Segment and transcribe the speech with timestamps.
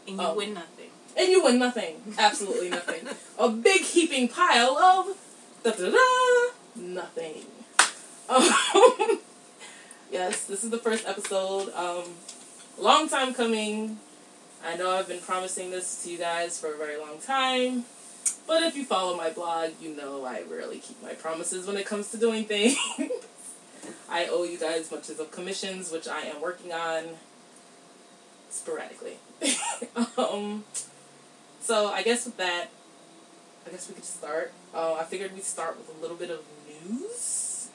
[0.07, 0.35] And you Oh.
[0.35, 0.89] win nothing.
[1.15, 2.01] And you win nothing.
[2.17, 3.07] Absolutely nothing.
[3.37, 5.17] A big heaping pile of
[5.63, 7.45] da da da nothing.
[8.29, 9.19] Um,
[10.09, 11.73] yes, this is the first episode.
[11.73, 12.05] Um,
[12.77, 13.97] long time coming.
[14.65, 17.85] I know I've been promising this to you guys for a very long time.
[18.47, 21.85] But if you follow my blog, you know I rarely keep my promises when it
[21.85, 22.77] comes to doing things.
[24.09, 27.03] I owe you guys much of commissions, which I am working on
[28.49, 29.17] sporadically.
[30.17, 30.63] um,
[31.61, 32.67] so I guess with that,
[33.65, 34.53] I guess we could start.
[34.73, 36.41] Uh, I figured we'd start with a little bit of
[36.89, 37.69] news.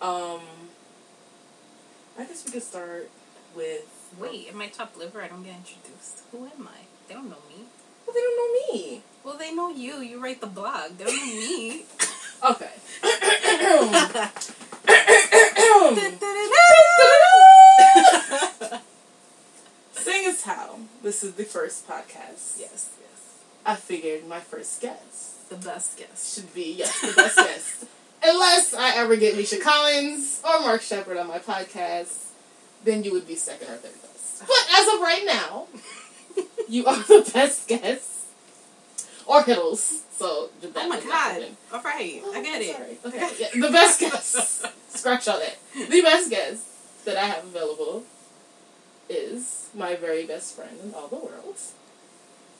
[0.00, 0.40] Um,
[2.18, 3.10] I guess we could start
[3.56, 3.84] with.
[4.18, 5.20] Wait, am I top liver?
[5.22, 6.22] I don't get introduced.
[6.32, 6.84] Who am I?
[7.08, 7.64] They don't know me.
[8.06, 9.02] Well, they don't know me.
[9.24, 10.00] Well, they know you.
[10.00, 10.98] You write the blog.
[10.98, 11.84] They don't know me.
[12.44, 12.68] Okay.
[19.92, 23.38] Seeing as how this is the first podcast, yes, yes.
[23.64, 26.34] I figured my first guest The best guest.
[26.34, 27.84] should be yes the best guest.
[28.22, 32.23] Unless I ever get Misha Collins or Mark Sheppard on my podcast,
[32.84, 34.40] then you would be second or third best.
[34.40, 35.66] But as of right now,
[36.68, 38.10] you are the best guest.
[39.26, 40.02] Or Hiddles.
[40.16, 41.04] So Oh my god.
[41.06, 41.56] happen.
[41.72, 42.22] All right.
[42.34, 42.76] I get it.
[42.76, 42.98] Sorry.
[43.06, 44.66] Okay, yeah, the best guest.
[44.90, 45.56] Scratch all that.
[45.74, 46.64] The best guest
[47.04, 48.04] that I have available
[49.08, 51.56] is my very best friend in all the world,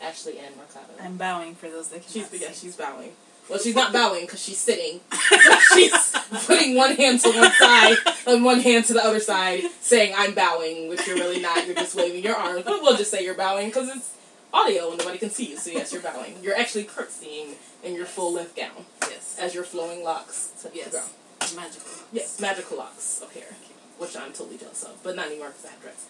[0.03, 0.93] Ashley Ann Mercado.
[1.01, 2.67] I'm bowing for those that She's cannot yeah, see.
[2.67, 3.12] she's bowing.
[3.49, 5.00] Well, she's not bowing because she's sitting.
[5.75, 6.12] she's
[6.47, 7.97] putting one hand to one side
[8.27, 11.66] and one hand to the other side, saying "I'm bowing," which you're really not.
[11.66, 12.62] You're just waving your arms.
[12.65, 14.15] But we'll just say you're bowing because it's
[14.53, 15.56] audio and nobody can see you.
[15.59, 16.37] So yes, you're bowing.
[16.43, 19.37] You're actually curtsying in your full length gown Yes.
[19.38, 20.91] as your flowing locks touch the Yes.
[20.91, 21.11] ground.
[21.55, 21.91] Magical.
[22.12, 23.55] Yes, magical locks of hair,
[23.99, 26.06] which I'm totally jealous of, but not anymore because I have dreads.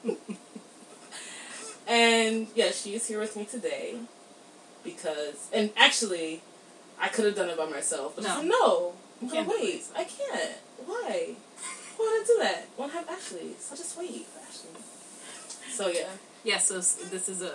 [0.06, 0.16] Um,
[1.88, 3.96] and yeah, she is here with me today
[4.84, 6.42] because, and actually,
[7.00, 8.30] I could have done it by myself, but No.
[8.30, 8.92] I said, no,
[9.30, 9.84] can't do wait.
[9.96, 10.52] I can't.
[10.86, 11.34] Why?
[11.96, 12.68] Why would I do that?
[12.76, 13.54] Why have Ashley?
[13.58, 14.70] So just wait for Ashley.
[15.72, 16.10] So yeah,
[16.44, 17.52] Yeah, so this is a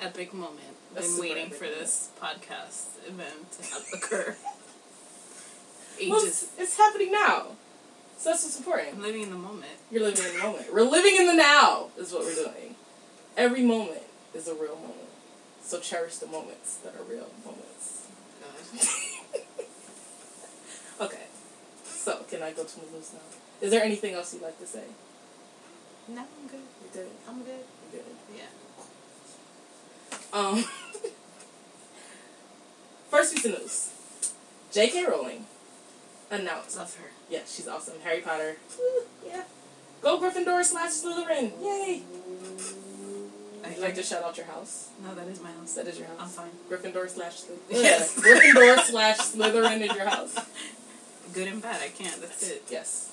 [0.00, 0.60] epic moment.
[0.96, 1.80] A Been waiting for moment.
[1.80, 4.36] this podcast event to have occur.
[6.08, 7.48] well, it's, it's happening now.
[8.18, 8.94] So that's what's important.
[8.94, 9.72] I'm living in the moment.
[9.90, 10.72] You're living in the moment.
[10.72, 12.74] We're living in the now, is what we're doing.
[13.36, 14.02] Every moment
[14.34, 14.94] is a real moment.
[15.66, 18.06] So cherish the moments that are real moments.
[21.00, 21.24] okay.
[21.84, 23.18] So, can I go to news now?
[23.60, 24.84] Is there anything else you'd like to say?
[26.06, 26.60] No, I'm good.
[26.80, 27.12] You're good.
[27.28, 27.64] I'm good.
[27.92, 28.16] You're good.
[28.36, 28.44] Yeah.
[30.32, 30.64] Um,
[33.10, 33.90] first piece of news.
[34.70, 35.04] J.K.
[35.04, 35.46] Rowling
[36.30, 36.76] announced.
[36.76, 37.10] Love her.
[37.28, 37.94] Yeah, she's awesome.
[38.04, 38.58] Harry Potter.
[38.78, 39.42] Woo, yeah.
[40.00, 41.50] Go Gryffindor slash Slytherin.
[41.60, 42.02] Yay.
[43.66, 44.90] I like to shout out your house?
[45.02, 45.74] No, that is my house.
[45.74, 46.18] That is your house.
[46.20, 46.50] I'm fine.
[46.70, 47.70] Gryffindor slash Slytherin.
[47.82, 48.14] Yes.
[48.14, 50.36] Gryffindor slash Slytherin is your house.
[51.32, 51.80] Good and bad.
[51.82, 52.20] I can't.
[52.20, 52.62] That's it.
[52.70, 53.10] Yes.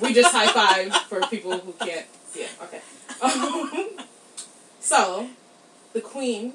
[0.00, 2.50] We just high five for people who can't see it.
[2.62, 2.80] Okay.
[3.20, 3.90] Um,
[4.80, 5.28] so,
[5.92, 6.54] the Queen,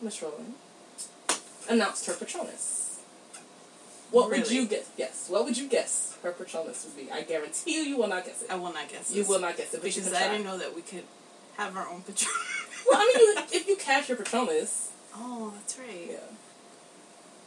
[0.00, 0.54] Miss Rowling,
[1.68, 3.00] announced her Patronus.
[4.12, 4.88] What would you guess?
[4.96, 5.26] Yes.
[5.28, 7.10] What would you guess her Patronus would be?
[7.10, 8.50] I guarantee you, you will not guess it.
[8.50, 9.10] I will not guess.
[9.10, 9.16] it.
[9.16, 11.02] You will not guess it, because I didn't know that we could
[11.56, 12.30] have our own Patron.
[12.88, 16.08] Well, I mean, you, if you cash your Patronus, oh, that's right.
[16.10, 16.16] yeah.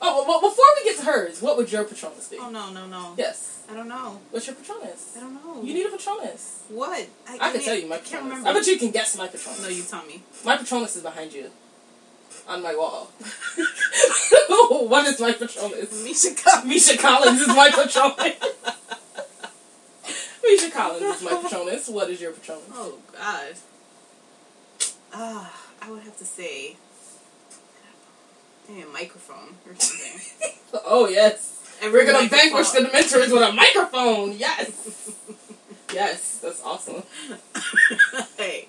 [0.01, 2.37] Oh, well, before we get to hers, what would your Patronus be?
[2.39, 3.13] Oh no, no, no.
[3.17, 3.63] Yes.
[3.69, 4.19] I don't know.
[4.31, 5.13] What's your Patronus?
[5.15, 5.61] I don't know.
[5.61, 6.63] You need a Patronus.
[6.69, 7.05] what?
[7.27, 8.29] I can't can tell you my I can't Patronus.
[8.29, 8.49] remember.
[8.49, 9.61] I bet you can guess my Patronus.
[9.61, 10.23] No, you tell me.
[10.45, 11.51] My Patronus is behind you.
[12.47, 13.11] On my wall.
[14.87, 16.03] what is my Patronus?
[16.03, 16.65] Misha Collins.
[16.67, 18.35] Misha Collins is my Patronus.
[20.43, 21.89] Misha Collins is my Patronus.
[21.89, 22.63] What is your Patronus?
[22.73, 23.53] Oh God.
[25.13, 25.51] Ah,
[25.81, 26.75] I would have to say
[28.69, 30.51] a microphone or something.
[30.85, 31.55] Oh, yes.
[31.81, 34.33] And We're gonna microphone- vanquish the Dementors with a microphone.
[34.37, 35.11] Yes.
[35.93, 37.01] yes, that's awesome.
[38.37, 38.67] hey.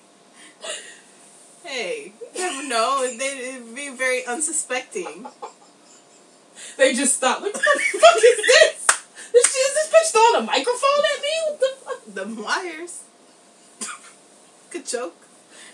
[1.63, 3.07] Hey, you never know.
[3.17, 5.27] They'd be very unsuspecting.
[6.77, 7.43] They just stopped.
[7.43, 8.87] Like, what the fuck is this?
[9.31, 11.29] This is this bitch throwing a microphone at me?
[11.45, 12.01] What the fuck?
[12.35, 13.03] The wires.
[14.71, 15.20] Good choke.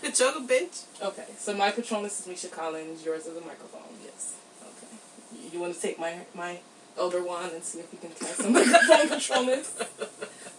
[0.01, 0.83] Could choke bitch.
[1.01, 3.03] Okay, so my Patronus is Misha Collins.
[3.03, 3.81] Yours is a microphone.
[4.03, 4.35] Yes.
[4.61, 4.95] Okay.
[5.35, 6.59] You, you want to take my my
[6.97, 9.75] elder wand and see if you can cast a microphone Patronus?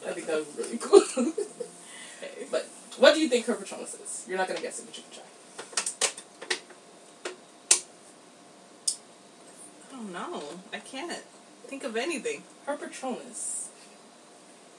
[0.06, 1.00] I think that would be really cool.
[2.50, 2.66] but
[2.98, 4.24] what do you think her Patronus is?
[4.28, 5.24] You're not gonna guess it, but you can try.
[9.88, 10.42] I don't know.
[10.72, 11.22] I can't
[11.66, 12.42] think of anything.
[12.66, 13.68] Her Patronus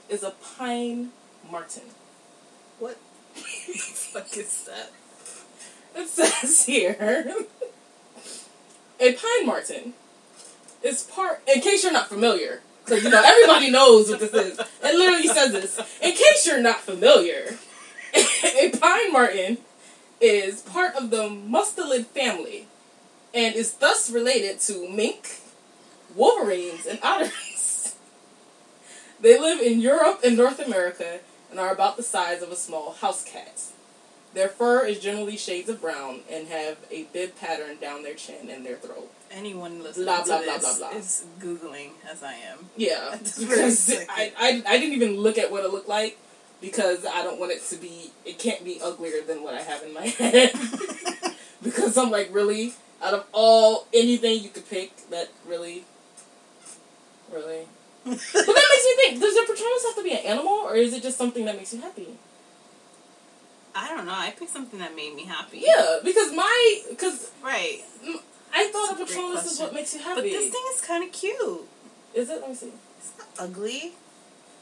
[0.10, 1.12] is a pine
[1.50, 1.84] marten.
[2.80, 3.09] What the
[3.40, 4.92] fuck is that?
[5.96, 7.26] It says here
[9.00, 9.94] a pine marten
[10.84, 11.42] is part.
[11.48, 14.60] In case you're not familiar, because you know everybody knows what this is.
[14.60, 15.80] It literally says this.
[16.02, 17.58] In case you're not familiar,
[18.14, 19.60] a pine marten
[20.22, 22.68] is part of the mustelid family,
[23.34, 25.40] and is thus related to mink,
[26.16, 27.96] wolverines, and otters.
[29.22, 31.20] They live in Europe and North America
[31.50, 33.62] and are about the size of a small house cat.
[34.34, 38.50] Their fur is generally shades of brown and have a bib pattern down their chin
[38.50, 39.12] and their throat.
[39.32, 40.98] Anyone listening Blah, to blah, blah, this blah, blah.
[41.00, 42.70] is googling as I am.
[42.78, 43.92] Yeah, because.
[44.10, 46.18] I, I, I didn't even look at what it looked like
[46.62, 49.82] because I don't want it to be, it can't be uglier than what I have
[49.82, 50.52] in my head.
[51.64, 52.74] because I'm like, really?
[53.02, 55.86] Out of all, anything you could pick, that really,
[57.32, 57.68] really?
[58.06, 60.94] But that makes me think, does your Patronus have to be an animal or is
[60.94, 62.08] it just something that makes you happy?
[63.76, 64.14] I don't know.
[64.16, 65.60] I picked something that made me happy.
[65.66, 67.82] Yeah, because my, because Right.
[68.54, 70.22] I thought a That's a Patronus is what makes you happy.
[70.22, 71.68] But this thing is kind of cute.
[72.16, 72.42] is it?
[72.42, 72.72] Let me see.
[72.98, 73.94] It's not ugly.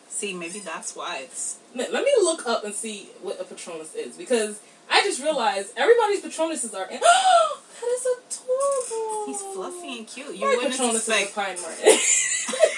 [0.10, 1.58] See, maybe that's why it's.
[1.76, 4.60] Let me look up and see what a Patronus is because
[4.90, 6.90] I just realized everybody's Patronuses are.
[6.90, 9.26] In- that is adorable.
[9.28, 10.36] He's fluffy and cute.
[10.36, 11.98] You My wouldn't Patronus is a pine marten.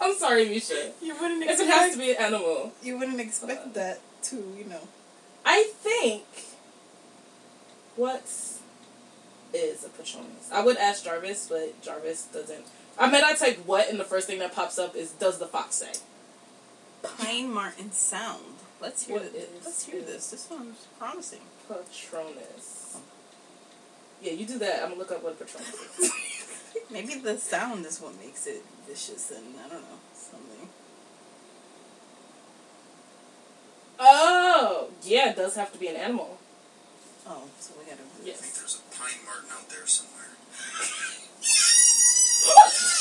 [0.00, 0.92] I'm sorry, Misha.
[1.02, 4.36] You wouldn't If it has to be an animal, You wouldn't expect uh, that to,
[4.58, 4.88] you know.
[5.44, 6.24] I think.
[7.96, 8.24] What
[9.52, 10.50] is a Patronus?
[10.52, 12.66] I would ask Jarvis, but Jarvis doesn't.
[12.98, 15.46] I mean, I typed what, and the first thing that pops up is "Does the
[15.46, 15.92] fox say?"
[17.02, 18.56] Pine marten sound.
[18.80, 19.48] Let's hear What this.
[19.64, 20.30] Let's hear this.
[20.30, 21.40] This sounds promising.
[21.68, 22.96] Patronus.
[24.22, 24.82] Yeah, you do that.
[24.82, 26.12] I'm gonna look up what a Patronus is.
[26.90, 30.68] Maybe the sound is what makes it vicious and I don't know something.
[34.00, 36.38] oh, yeah, it does have to be an animal.
[37.26, 38.02] Oh, so we gotta.
[38.02, 38.58] I think Yes.
[38.58, 40.36] there's a pine marten out there somewhere.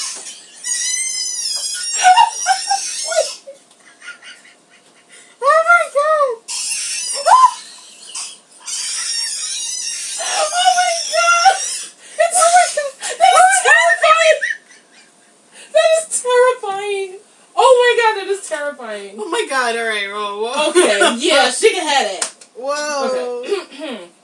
[22.03, 22.47] have it.
[22.55, 23.43] Whoa.
[23.45, 24.07] Okay.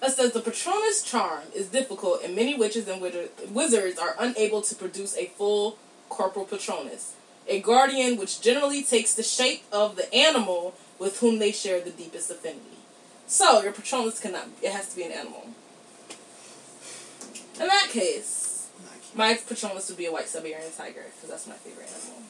[0.00, 3.02] It says the Patronus charm is difficult, and many witches and
[3.50, 5.76] wizards are unable to produce a full
[6.08, 7.14] corporal Patronus,
[7.48, 11.90] a guardian which generally takes the shape of the animal with whom they share the
[11.90, 12.78] deepest affinity.
[13.26, 15.48] So your Patronus cannot; it has to be an animal.
[17.60, 18.68] In that case,
[19.14, 22.22] my Patronus would be a white Siberian tiger because that's my favorite animal.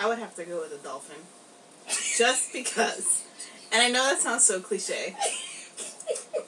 [0.00, 1.16] I would have to go with a dolphin,
[2.16, 3.24] just because.
[3.72, 5.14] And I know that sounds so cliche,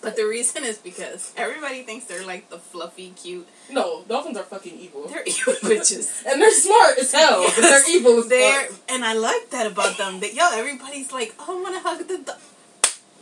[0.00, 3.46] but the reason is because everybody thinks they're like the fluffy, cute.
[3.70, 6.24] No, dolphins are fucking evil, They're evil bitches.
[6.26, 8.80] and they're smart as hell, but they're evil as They're fuck.
[8.88, 10.20] and I like that about them.
[10.20, 12.18] That yo, everybody's like, oh, I want to hug the.
[12.32, 12.38] Do-.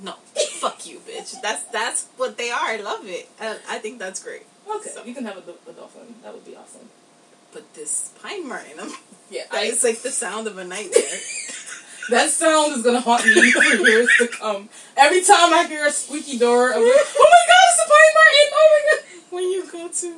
[0.02, 0.12] No,
[0.60, 1.38] fuck you, bitch.
[1.42, 2.68] That's that's what they are.
[2.68, 3.28] I love it.
[3.38, 4.46] I, I think that's great.
[4.66, 6.14] Okay, So- you can have a, a dolphin.
[6.22, 6.88] That would be awesome.
[7.52, 8.92] But this pine marten, I'm-
[9.30, 11.18] Yeah, that I, is like the sound of a nightmare.
[12.10, 14.68] that sound is gonna haunt me for years to come.
[14.96, 18.14] Every time I hear a squeaky door, I'm like, oh my god, it's a pine
[18.14, 18.48] marten!
[18.52, 19.04] Oh my god!
[19.30, 20.16] when you go to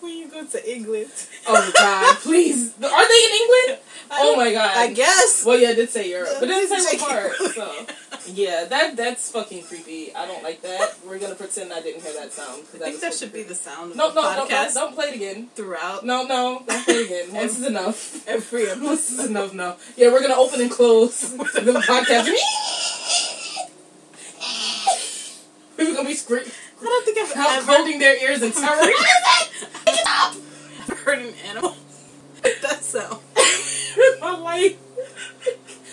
[0.00, 1.10] when you go to England.
[1.46, 2.74] Oh god, please.
[2.76, 3.78] Are they in England?
[4.12, 4.76] Oh my god.
[4.76, 5.42] I guess.
[5.44, 7.32] Well, yeah, it did say Europe, but it didn't say what part.
[7.40, 7.94] it.
[8.26, 10.14] Yeah, that that's fucking creepy.
[10.14, 10.96] I don't like that.
[11.06, 12.62] We're gonna pretend I didn't hear that sound.
[12.74, 14.94] I think that should be the sound of No, the no, no, podcast no, don't
[14.94, 15.48] play it again.
[15.54, 17.32] throughout No, no, don't play it again.
[17.40, 18.28] Once is enough.
[18.28, 19.54] every Once is enough.
[19.54, 19.76] No.
[19.96, 22.26] Yeah, we're gonna open and close the podcast.
[25.76, 26.50] People gonna be screaming,
[26.80, 28.76] I don't think I've ever holding their ears in terror.
[28.76, 30.42] What is it?
[30.86, 31.74] Pick heard an animal
[32.42, 33.20] that sound.
[34.20, 34.76] my life.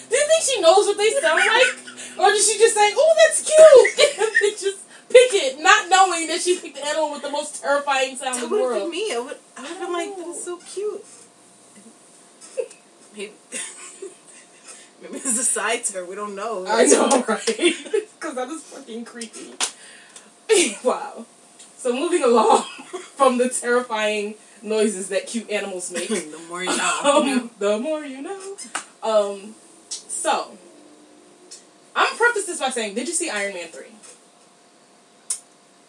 [0.09, 1.86] Do you think she knows what they sound like?
[2.47, 4.17] She just say, oh, that's cute?
[4.19, 7.61] and they just pick it, not knowing that she picked the animal with the most
[7.61, 9.13] terrifying sound That in the have been me.
[9.13, 11.05] I would I would have been like, that is so cute.
[13.15, 13.33] Maybe
[15.01, 16.05] Maybe it's a side to her.
[16.05, 16.65] We don't know.
[16.67, 17.45] I know, right?
[17.45, 19.53] Because that is fucking creepy.
[20.83, 21.25] wow.
[21.77, 22.63] So moving along
[23.15, 26.07] from the terrifying noises that cute animals make.
[26.07, 27.01] the more you know.
[27.03, 28.55] um, the more you know.
[29.03, 29.55] Um,
[29.89, 30.57] so,
[31.97, 33.85] I'm gonna preface this by saying, did you see Iron Man 3?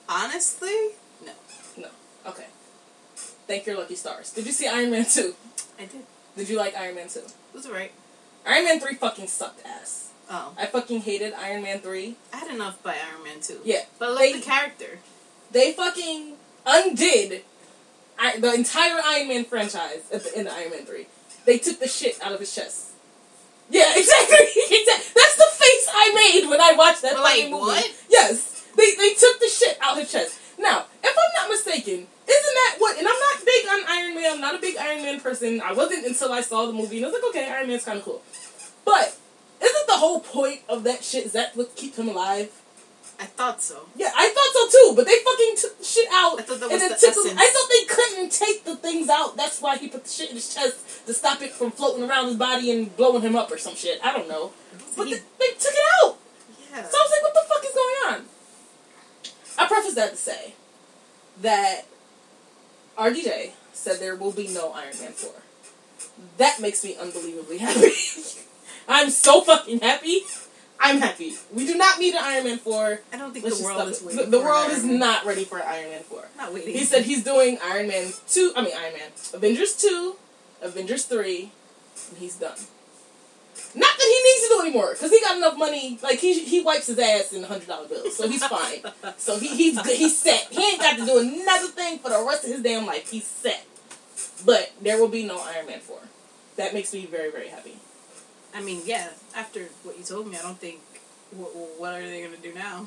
[0.08, 0.92] Honestly,
[1.24, 1.32] no.
[1.76, 1.88] No.
[2.26, 2.46] Okay.
[3.46, 4.32] Thank your lucky stars.
[4.32, 5.34] Did you see Iron Man 2?
[5.78, 6.06] I did.
[6.34, 7.18] Did you like Iron Man 2?
[7.18, 7.92] It was alright.
[8.46, 10.12] Iron Man 3 fucking sucked ass.
[10.30, 10.54] Oh.
[10.58, 12.16] I fucking hated Iron Man 3.
[12.32, 13.60] I had enough by Iron Man 2.
[13.64, 13.82] Yeah.
[13.98, 15.00] But like the character.
[15.50, 16.36] They fucking
[16.66, 17.42] undid
[18.18, 21.06] I, the entire Iron Man franchise at the end of Iron Man 3.
[21.44, 22.87] They took the shit out of his chest.
[23.70, 24.46] Yeah, exactly.
[24.46, 25.12] exactly.
[25.14, 27.54] That's the face I made when I watched that like, movie.
[27.54, 27.92] what?
[28.10, 28.66] Yes.
[28.76, 30.38] They, they took the shit out his chest.
[30.58, 32.98] Now, if I'm not mistaken, isn't that what?
[32.98, 34.32] And I'm not big on Iron Man.
[34.32, 35.60] I'm not a big Iron Man person.
[35.60, 37.98] I wasn't until I saw the movie, and I was like, okay, Iron Man's kind
[37.98, 38.22] of cool.
[38.84, 39.16] But
[39.60, 41.26] isn't the whole point of that shit?
[41.26, 42.50] Is that what keeps him alive?
[43.20, 43.86] I thought so.
[43.96, 44.96] Yeah, I thought so too.
[44.96, 46.38] But they fucking took shit out.
[46.38, 49.36] I thought that was the him- I thought they couldn't take the things out.
[49.36, 52.26] That's why he put the shit in his chest to stop it from floating around
[52.26, 53.98] his body and blowing him up or some shit.
[54.04, 54.52] I don't know.
[54.96, 56.16] But He- they, they took it out.
[56.70, 56.82] yeah.
[56.88, 58.24] So I was like, what the fuck is going on?
[59.58, 60.54] I preface that to say
[61.42, 61.86] that
[62.96, 65.30] RDJ said there will be no Iron Man 4.
[66.36, 67.90] That makes me unbelievably happy.
[68.86, 70.20] I'm so fucking happy.
[70.80, 71.34] I'm happy.
[71.52, 73.00] We do not need an Iron Man 4.
[73.12, 74.24] I don't think the world is waiting.
[74.24, 74.98] The, the for world Iron is Man.
[74.98, 76.28] not ready for Iron Man 4.
[76.36, 76.74] not waiting.
[76.74, 80.16] He said he's doing Iron Man 2, I mean Iron Man, Avengers 2,
[80.62, 81.50] Avengers 3,
[82.10, 82.58] and he's done.
[83.74, 86.62] Not that he needs to do anymore, because he got enough money, like he he
[86.62, 88.80] wipes his ass in $100 bills, so he's fine.
[89.18, 90.46] so he, he's good, he's set.
[90.50, 93.10] He ain't got to do another thing for the rest of his damn life.
[93.10, 93.66] He's set.
[94.46, 95.98] But there will be no Iron Man 4.
[96.56, 97.76] That makes me very, very happy.
[98.54, 99.08] I mean, yeah.
[99.36, 100.80] After what you told me, I don't think.
[101.30, 102.86] What, what are they gonna do now?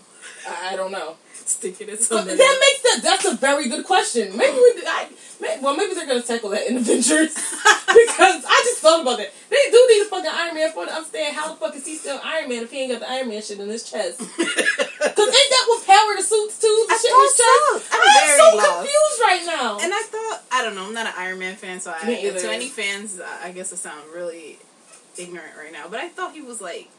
[0.50, 1.16] I, I don't know.
[1.34, 2.36] Stick it in something.
[2.36, 4.36] that makes that that's a very good question.
[4.36, 8.80] Maybe we I, may, well maybe they're gonna tackle that in Avengers because I just
[8.82, 9.32] thought about that.
[9.48, 11.98] They do need a fucking Iron Man for to understand how the fuck is he
[11.98, 14.20] still Iron Man if he ain't got the Iron Man shit in his chest?
[15.02, 16.86] Because ain't that what power the suits too?
[16.88, 17.92] The I shit in his thought chest.
[17.92, 17.98] so.
[17.98, 18.70] I'm I'm so lost.
[18.82, 19.78] confused right now.
[19.82, 22.28] And I thought, I don't know, I'm not an Iron Man fan, so I, Me
[22.28, 22.40] either.
[22.40, 24.60] to any fans, I I guess I sound really
[25.18, 25.88] ignorant right now.
[25.90, 26.90] But I thought he was like,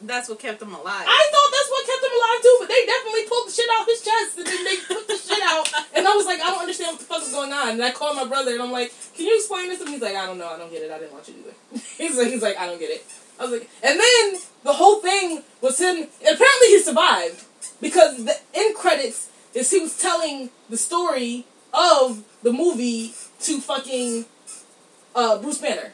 [0.00, 1.06] that's what kept him alive.
[1.08, 3.86] I thought that's what kept him alive too, but they definitely pulled the shit out
[3.86, 5.68] his chest and then they put the shit out.
[5.96, 7.70] And I was like, I don't understand what the fuck is going on.
[7.70, 9.92] And I called my brother and I'm like, Can you explain this me?
[9.92, 10.90] He's like, I don't know, I don't get it.
[10.90, 11.80] I didn't watch it either.
[11.96, 13.04] he's like, he's like, I don't get it.
[13.38, 16.08] I was like, and then the whole thing was him.
[16.20, 17.44] Apparently, he survived
[17.80, 24.24] because the end credits is he was telling the story of the movie to fucking
[25.14, 25.92] uh, Bruce Banner.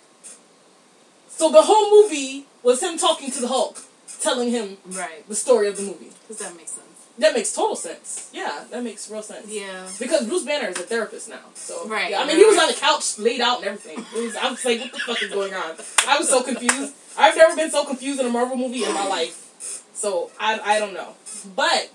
[1.42, 3.76] So the whole movie was him talking to the Hulk,
[4.20, 5.28] telling him right.
[5.28, 6.12] the story of the movie.
[6.28, 6.86] Does that make sense?
[7.18, 8.30] That makes total sense.
[8.32, 9.48] Yeah, that makes real sense.
[9.50, 9.88] Yeah.
[9.98, 12.58] Because Bruce Banner is a therapist now, so Right, Yeah, I mean, right, he was
[12.58, 13.96] on the couch, laid out, and everything.
[13.96, 14.36] Was.
[14.36, 15.74] I was like, "What the fuck is going on?"
[16.06, 16.94] I was so confused.
[17.18, 19.82] I've never been so confused in a Marvel movie in my life.
[19.94, 21.14] So I, I don't know.
[21.56, 21.90] But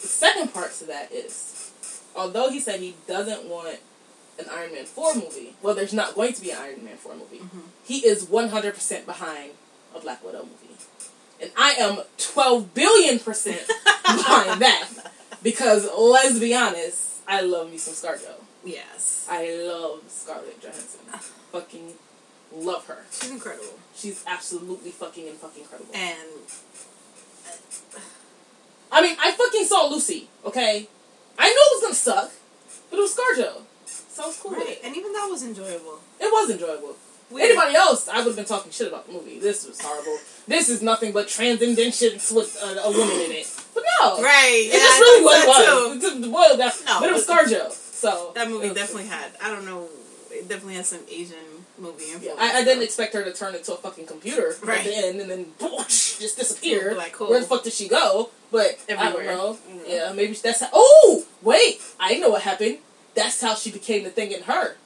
[0.00, 1.70] the second part to that is,
[2.16, 3.78] although he said he doesn't want
[4.38, 7.14] an Iron Man four movie, well, there's not going to be an Iron Man four
[7.14, 7.38] movie.
[7.38, 7.62] Mhm.
[7.84, 9.52] He is 100 percent behind
[9.94, 10.74] a Black Widow movie,
[11.40, 13.66] and I am 12 billion percent
[14.04, 14.88] behind that
[15.42, 18.34] because let's be honest, I love me some ScarJo.
[18.64, 19.26] Yes.
[19.30, 21.00] I love Scarlett Johansson.
[21.52, 21.94] Fucking
[22.54, 22.98] Love her.
[23.10, 23.78] She's incredible.
[23.94, 25.94] She's absolutely fucking and fucking incredible.
[25.94, 26.18] And
[28.90, 30.86] I mean, I fucking saw Lucy, okay?
[31.38, 32.30] I knew it was gonna suck,
[32.90, 33.62] but it was ScarJo.
[34.12, 35.98] So I was cool right, and even that was enjoyable.
[36.20, 36.96] It was enjoyable.
[37.34, 39.38] Anybody else, I would have been talking shit about the movie.
[39.38, 40.18] This was horrible.
[40.46, 43.48] This is nothing but transcendence with a, a woman in it.
[43.72, 44.22] But no.
[44.22, 44.64] Right.
[44.66, 45.88] It's yeah, just really what it too.
[45.88, 46.04] was.
[46.20, 47.70] It's- Well, that, No, but it was ScarJo.
[47.72, 49.32] So That movie definitely had.
[49.42, 49.88] I don't know.
[50.30, 51.36] It definitely had some Asian
[51.78, 52.40] movie Yeah, influence.
[52.40, 54.84] I, I didn't expect her to turn into a fucking computer at Right.
[54.84, 56.94] the end and then just disappear.
[56.94, 57.30] Like, hole.
[57.30, 58.28] Where the fuck did she go?
[58.50, 59.24] But I Everywhere.
[59.24, 59.58] don't know.
[59.84, 59.88] Mhm.
[59.88, 60.68] Yeah, maybe that's how.
[60.74, 61.80] Oh, wait!
[61.98, 62.76] I know what happened.
[63.14, 64.76] That's how she became the thing in her.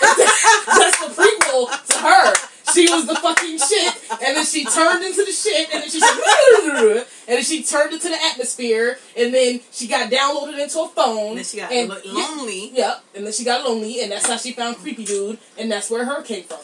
[0.00, 2.34] that's the prequel to her.
[2.72, 6.00] She was the fucking shit, and then she turned into the shit, and then she
[7.28, 11.28] and then she turned into the atmosphere, and then she got downloaded into a phone.
[11.30, 12.70] And then she got and, lo- lonely.
[12.70, 15.90] Yep, and then she got lonely, and that's how she found creepy dude, and that's
[15.90, 16.60] where her came from.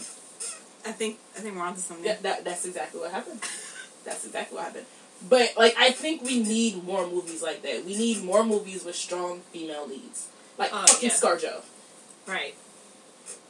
[0.86, 1.18] I think.
[1.36, 2.06] I think we're onto something.
[2.06, 3.40] Yeah, that that's exactly what happened.
[4.04, 4.86] That's exactly what happened.
[5.28, 7.84] But like, I think we need more movies like that.
[7.84, 10.28] We need more movies with strong female leads,
[10.58, 11.14] like Oh, fucking yeah.
[11.14, 11.62] ScarJo.
[12.26, 12.54] Right.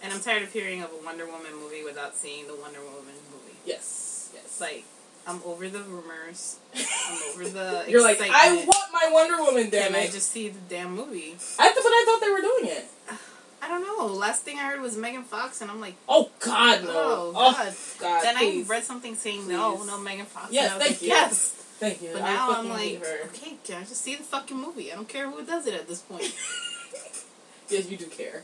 [0.02, 3.14] And I'm tired of hearing of a Wonder Woman movie without seeing the Wonder Woman
[3.32, 3.56] movie.
[3.64, 4.60] Yes, yes.
[4.60, 4.84] Like
[5.26, 6.58] I'm over the rumors.
[6.74, 7.84] I'm over the.
[7.88, 9.70] You're like, I want my Wonder Woman.
[9.70, 10.12] Damn Can I it!
[10.12, 11.36] just see the damn movie?
[11.58, 12.84] I th- but I thought they were doing it.
[13.62, 14.06] I don't know.
[14.14, 16.90] Last thing I heard was Megan Fox, and I'm like, Oh God, no!
[16.90, 17.74] oh, Oh, god.
[17.98, 18.70] God, then please.
[18.70, 19.86] I read something saying no, Please.
[19.88, 20.52] no Megan Fox.
[20.52, 21.08] Yes, I thank like, you.
[21.08, 21.48] Yes.
[21.80, 22.10] Thank you.
[22.12, 24.92] But I now I'm like, okay, can I just see the fucking movie?
[24.92, 26.32] I don't care who does it at this point.
[27.68, 28.42] Yes, you do care.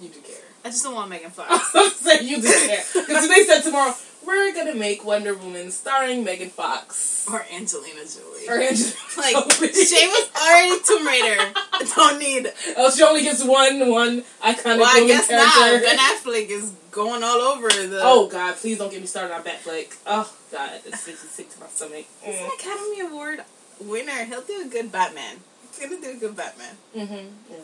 [0.00, 0.36] You do care.
[0.64, 1.50] I just don't want Megan Fox.
[1.74, 5.70] I was saying you do care because they said tomorrow we're gonna make Wonder Woman
[5.72, 8.48] starring Megan Fox or Angelina Jolie.
[8.48, 8.94] or Angelina.
[9.18, 11.52] like she was already Tomb Raider.
[11.72, 12.52] I don't need.
[12.76, 15.52] Oh, she only gets one one iconic Well, I woman guess not.
[15.52, 15.86] character.
[15.86, 18.00] Ben Affleck is going all over the.
[18.02, 19.96] oh God, please don't get me started on Batfleck.
[20.06, 22.06] Oh God, makes sick to my stomach.
[22.22, 23.44] He's an Academy Award
[23.80, 24.24] winner.
[24.24, 25.38] He'll do a good Batman.
[25.74, 26.76] He's gonna do a good Batman.
[26.96, 27.26] Mm-hmm.
[27.50, 27.56] Yeah.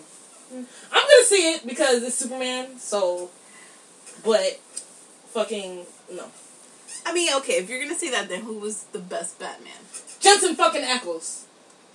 [0.52, 2.78] I'm gonna see it because it's Superman.
[2.78, 3.30] So,
[4.24, 4.58] but
[5.28, 6.26] fucking no.
[7.06, 9.72] I mean, okay, if you're gonna say that, then who was the best Batman?
[10.20, 11.44] Jensen fucking Ackles.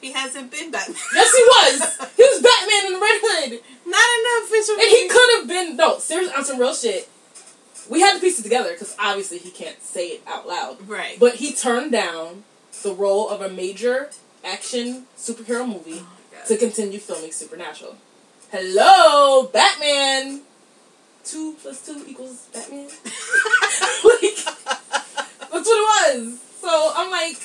[0.02, 0.98] He hasn't been Batman.
[1.14, 2.12] Yes, he was.
[2.18, 3.62] he was Batman in the Red Hood.
[3.86, 4.76] Not the official.
[4.76, 7.10] And he could have been no, seriously, on some real shit.
[7.90, 10.88] We had to piece it together because obviously he can't say it out loud.
[10.88, 11.18] Right.
[11.20, 12.44] But he turned down
[12.82, 14.10] the role of a major
[14.44, 17.96] action superhero movie Oh to continue filming Supernatural.
[18.56, 20.42] Hello, Batman.
[21.26, 22.86] Two plus two equals Batman.
[22.86, 22.94] like
[24.46, 26.40] that's what it was.
[26.62, 27.38] So I'm like,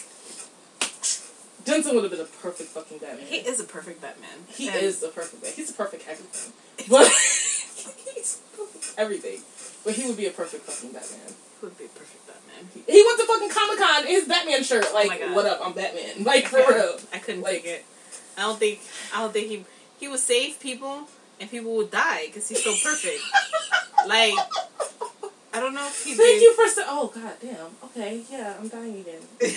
[1.64, 3.24] Jensen would have been a perfect fucking Batman.
[3.26, 4.28] he is a perfect Batman.
[4.48, 5.52] He And is a perfect Batman.
[5.56, 6.52] He's a perfect everything.
[6.90, 7.06] But
[8.14, 9.40] he's perfect everything.
[9.86, 11.32] But he would be a perfect fucking Batman.
[11.58, 12.68] He would be a perfect Batman.
[12.74, 14.84] He, he went to fucking Comic Con in his Batman shirt.
[14.90, 15.34] Oh like, my God.
[15.34, 15.60] what up?
[15.64, 16.24] I'm Batman.
[16.24, 16.98] Like for real.
[17.14, 17.84] I couldn't Like- take it.
[18.36, 18.78] I don't think.
[19.14, 19.64] I don't think he
[19.98, 21.08] he would save people
[21.40, 23.20] and people would die because he's so perfect.
[24.08, 24.34] like
[25.52, 26.42] I don't know if he Thank did.
[26.42, 27.70] you for sa- Oh god damn.
[27.84, 29.20] Okay, yeah, I'm dying again.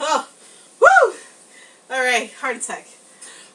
[0.00, 0.28] oh,
[0.80, 1.14] woo!
[1.90, 2.86] All right, heart attack.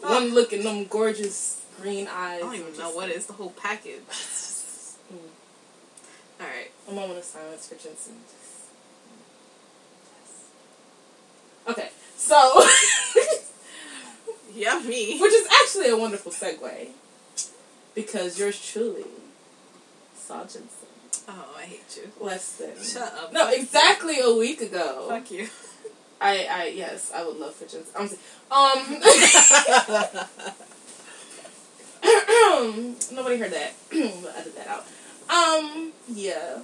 [0.04, 0.14] Oh.
[0.14, 2.42] One look in them gorgeous green eyes.
[2.44, 4.02] I don't even know what like- is the whole package.
[5.12, 5.18] Mm.
[6.42, 6.72] All right.
[6.90, 8.16] A moment of silence for Jensen.
[11.68, 12.64] Okay, so
[14.56, 15.20] Yeah, me.
[15.20, 16.88] which is actually a wonderful segue
[17.94, 19.04] because yours truly
[20.18, 20.70] saw Jensen
[21.28, 22.12] Oh, I hate you.
[22.24, 23.34] less than Shut up.
[23.34, 25.08] no exactly a week ago.
[25.10, 25.50] Fuck you.
[26.22, 27.94] I I yes I would love for Jensen.
[27.96, 28.08] I'm
[28.52, 29.02] um
[33.12, 33.74] nobody heard that.
[33.92, 34.86] we'll edit that out.
[35.30, 36.60] Um yeah,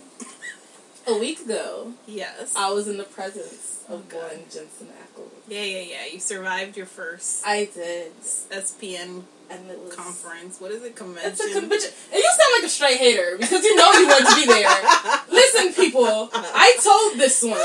[1.07, 2.53] a week ago yes.
[2.55, 5.29] I was in the presence of Oh, one Jensen Ackles.
[5.47, 6.05] Yeah, yeah, yeah.
[6.13, 10.61] You survived your first I did, SPN and it was conference.
[10.61, 10.95] What is it?
[10.95, 11.31] Convention.
[11.31, 11.89] It's a convention.
[12.11, 14.69] And you sound like a straight hater because you know you want to be there.
[15.29, 17.59] Listen, people, I told this one.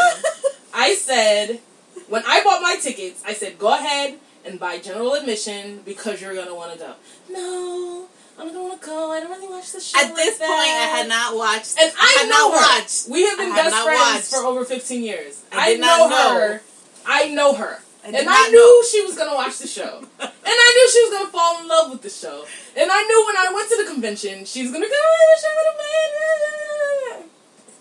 [0.74, 1.60] I said,
[2.08, 6.34] when I bought my tickets, I said, go ahead and buy general admission because you're
[6.34, 6.94] going to want to go.
[7.30, 9.12] No, I'm going to want to go.
[9.12, 9.98] I don't really watch the show.
[9.98, 11.76] At this like point, I had not watched.
[11.80, 12.80] And I, had know not her.
[12.80, 13.08] watched.
[13.08, 14.28] We have been I best friends watched.
[14.28, 15.42] for over 15 years.
[15.52, 16.34] I did not know.
[16.38, 16.60] her.
[17.06, 17.78] I know her.
[18.04, 19.98] I and I knew she was going to watch the show.
[20.20, 22.44] And I knew she was going to fall in love with the show.
[22.76, 25.24] And I knew when I went to the convention, she was going to go, I
[25.32, 25.80] wish I would have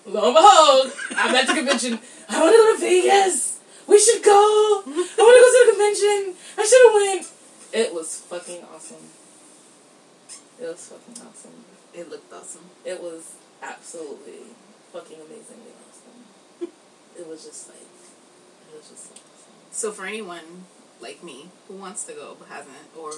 [0.06, 0.14] been.
[0.14, 2.00] Lo and behold, I'm at the convention.
[2.30, 3.60] I want to go to Vegas.
[3.88, 4.82] We should go.
[4.82, 6.36] I want to go to the convention.
[6.58, 7.28] I should have went.
[7.74, 8.98] It was fucking awesome.
[10.60, 11.52] It was fucking awesome.
[11.94, 12.66] It looked awesome.
[12.84, 14.56] It was absolutely
[14.94, 16.70] fucking amazingly awesome.
[17.20, 19.12] it was just like, it was just.
[19.12, 19.24] Awesome.
[19.72, 20.66] So for anyone
[21.02, 23.12] like me who wants to go but hasn't, or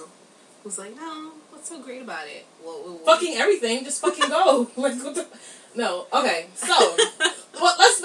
[0.62, 2.46] who's like, no, what's so great about it?
[2.64, 4.68] Well, Fucking everything, just fucking go.
[4.76, 5.26] like, what the?
[5.74, 6.46] No, okay.
[6.54, 6.74] So,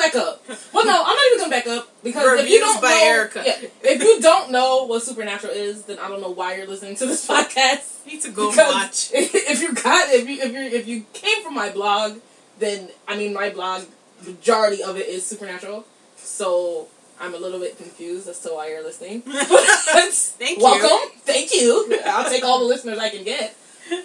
[0.04, 0.44] back up.
[0.74, 3.44] Well, no, I'm not even gonna back up because if you don't by know, Erica.
[3.46, 6.96] yeah, if you don't know what Supernatural is, then I don't know why you're listening
[6.98, 8.06] to this podcast.
[8.06, 9.12] need to go watch.
[9.14, 12.20] If you got if you if you if you came from my blog,
[12.60, 13.84] then I mean my blog
[14.26, 15.86] majority of it is supernatural.
[16.18, 16.88] So
[17.20, 19.22] I'm a little bit confused as to why you're listening.
[19.26, 20.64] Thank you.
[20.64, 21.12] Welcome.
[21.22, 22.00] Thank you.
[22.06, 23.56] I'll take all the listeners I can get.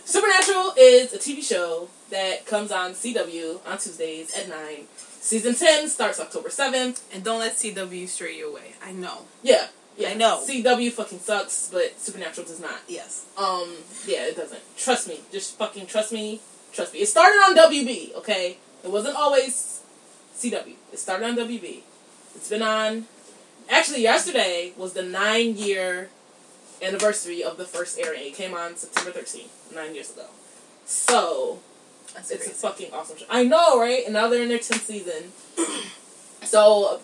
[0.04, 4.58] Supernatural is a TV show that comes on CW on Tuesdays at 9.
[5.28, 7.02] Season 10 starts October 7th.
[7.12, 8.72] And don't let CW stray you away.
[8.82, 9.26] I know.
[9.42, 9.66] Yeah.
[9.98, 10.08] Yeah.
[10.08, 10.42] I know.
[10.42, 12.80] CW fucking sucks, but Supernatural does not.
[12.88, 13.26] Yes.
[13.36, 13.74] Um,
[14.06, 14.62] yeah, it doesn't.
[14.78, 15.20] Trust me.
[15.30, 16.40] Just fucking trust me.
[16.72, 17.00] Trust me.
[17.00, 18.56] It started on WB, okay?
[18.82, 19.82] It wasn't always
[20.38, 20.76] CW.
[20.94, 21.80] It started on WB.
[22.34, 23.04] It's been on.
[23.68, 26.08] Actually, yesterday was the nine year
[26.80, 28.28] anniversary of the first airing.
[28.28, 30.28] It came on September 13th, nine years ago.
[30.86, 31.58] So,
[32.14, 32.50] That's it's crazy.
[32.50, 33.26] a fucking awesome show.
[33.30, 34.04] I know, right?
[34.04, 35.32] And now they're in their 10th season.
[36.42, 37.00] so,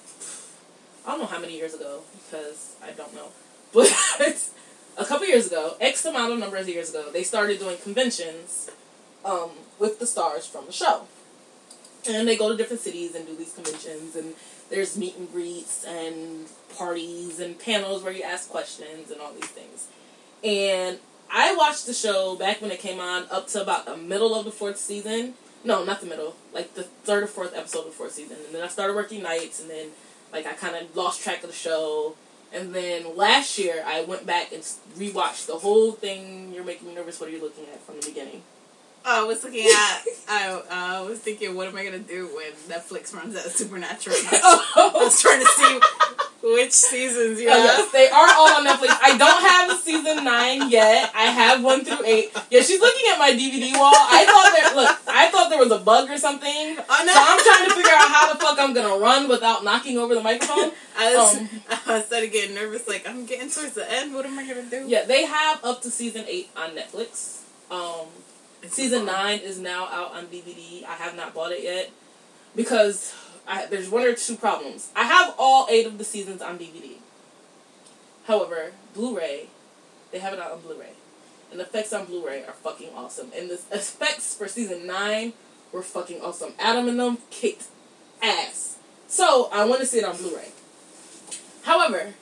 [1.06, 3.28] I don't know how many years ago, because I don't know.
[3.72, 4.50] But
[4.96, 8.70] a couple years ago, X amount of numbers of years ago, they started doing conventions
[9.24, 11.06] um, with the stars from the show.
[12.08, 14.34] And they go to different cities and do these conventions, and
[14.70, 19.50] there's meet and greets and parties and panels where you ask questions and all these
[19.50, 19.88] things.
[20.44, 20.98] And
[21.36, 24.44] I watched the show back when it came on up to about the middle of
[24.44, 25.34] the fourth season.
[25.64, 28.36] No, not the middle, like the third or fourth episode of the fourth season.
[28.46, 29.88] And then I started working nights, and then
[30.32, 32.14] like I kind of lost track of the show.
[32.52, 34.62] And then last year I went back and
[34.96, 36.52] rewatched the whole thing.
[36.54, 37.18] You're making me nervous.
[37.18, 38.42] What are you looking at from the beginning?
[39.04, 40.02] I was looking at.
[40.28, 44.16] I uh, was thinking, what am I gonna do when Netflix runs out of Supernatural?
[44.24, 45.80] I was trying to see
[46.44, 48.92] which seasons you Oh, yes, they are all on Netflix.
[49.02, 51.10] I don't have season nine yet.
[51.14, 52.30] I have one through eight.
[52.50, 53.94] Yeah, she's looking at my DVD wall.
[53.96, 56.76] I thought there look, I thought there was a bug or something.
[56.78, 57.12] Oh no!
[57.12, 60.14] So I'm trying to figure out how the fuck I'm gonna run without knocking over
[60.14, 60.72] the microphone.
[60.98, 61.48] I, was, um,
[61.86, 62.86] I started getting nervous.
[62.86, 64.14] Like I'm getting towards the end.
[64.14, 64.84] What am I gonna do?
[64.86, 67.40] Yeah, they have up to season eight on Netflix.
[67.70, 68.06] Um,
[68.62, 69.14] It's season fun.
[69.14, 70.84] nine is now out on DVD.
[70.84, 71.90] I have not bought it yet
[72.54, 73.14] because
[73.46, 74.90] I, there's one or two problems.
[74.96, 76.96] I have all eight of the seasons on DVD.
[78.26, 79.48] However, Blu-ray,
[80.12, 80.92] they have it out on Blu-ray,
[81.50, 83.30] and the effects on Blu-ray are fucking awesome.
[83.36, 85.34] And the effects for season nine
[85.72, 86.54] were fucking awesome.
[86.58, 87.66] Adam and them kicked
[88.22, 88.78] ass.
[89.08, 90.48] So I want to see it on Blu-ray.
[91.64, 92.14] However,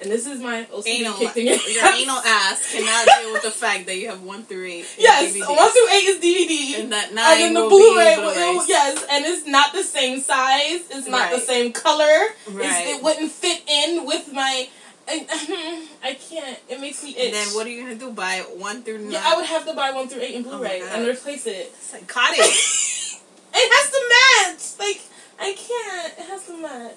[0.00, 1.56] and this is my OCD Anal, kicked in your
[1.94, 4.86] anal ass cannot deal with the fact that you have one through eight.
[4.98, 5.48] Yes, DVD.
[5.48, 6.80] one through eight is DVD.
[6.82, 8.68] and that and nine then the Blu-ray, be will- Blu-rays.
[8.68, 10.80] yes, and it's not the same size.
[10.90, 12.04] It's not the same color.
[12.50, 12.86] Right.
[12.88, 14.68] it wouldn't fit in with my.
[15.08, 16.58] I, I can't.
[16.68, 17.24] It makes me itch.
[17.26, 18.12] And then what are you gonna do?
[18.12, 19.10] Buy one through nine?
[19.12, 20.98] Yeah, I would have to buy one through eight in Oh Blu-ray God.
[21.00, 21.74] and replace it.
[21.74, 22.38] psychotic.
[22.40, 24.78] it has to match.
[24.78, 25.00] Like
[25.40, 26.12] I can't.
[26.18, 26.94] It has to match.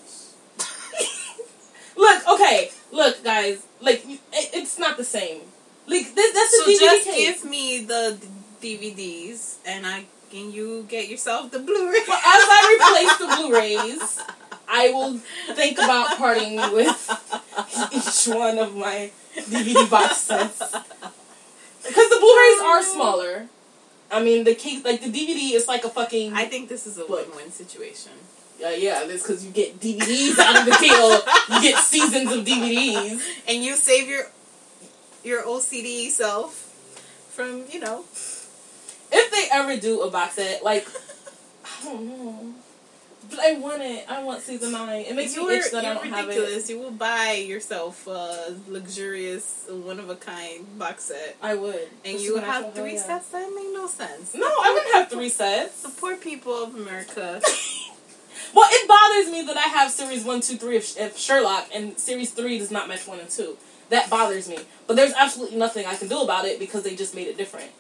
[1.97, 2.71] look, okay.
[2.93, 3.65] Look, guys.
[3.81, 5.41] Like it, it's not the same.
[5.87, 7.41] Like this, that's so the DVD just case.
[7.41, 8.17] give me the
[8.61, 11.99] DVDs, and I can you get yourself the Blu-ray.
[12.07, 14.21] Well, as I replace the Blu-rays,
[14.69, 15.17] I will
[15.55, 17.01] think about parting with
[17.91, 20.59] each one of my DVD box sets.
[20.61, 23.47] Because the Blu-rays are smaller.
[24.11, 26.33] I mean, the case, like the DVD is like a fucking.
[26.33, 28.13] I think this is a win-win situation.
[28.63, 29.05] Uh, yeah, yeah.
[29.07, 31.55] That's because you get DVDs out of the deal.
[31.55, 33.21] You get seasons of DVDs.
[33.47, 34.25] And you save your
[35.23, 36.53] your OCD self
[37.31, 38.03] from you know.
[39.11, 40.87] If they ever do a box set, like
[41.65, 42.53] I don't know,
[43.29, 44.05] but I want it.
[44.09, 45.05] I want season nine.
[45.05, 46.29] It makes you me itch that I don't have it.
[46.29, 46.69] ridiculous.
[46.69, 51.87] You will buy yourself a luxurious, one of a kind box set, I would.
[52.03, 53.29] and you would have three sets.
[53.29, 54.33] That make no sense.
[54.33, 55.83] No, I wouldn't have three sets.
[55.83, 57.41] The poor people of America.
[58.53, 62.31] Well, it bothers me that I have series one, two, three of, Sherlock, and series
[62.31, 63.57] three does not match one and two.
[63.89, 64.59] That bothers me.
[64.87, 67.71] But there's absolutely nothing I can do about it because they just made it different.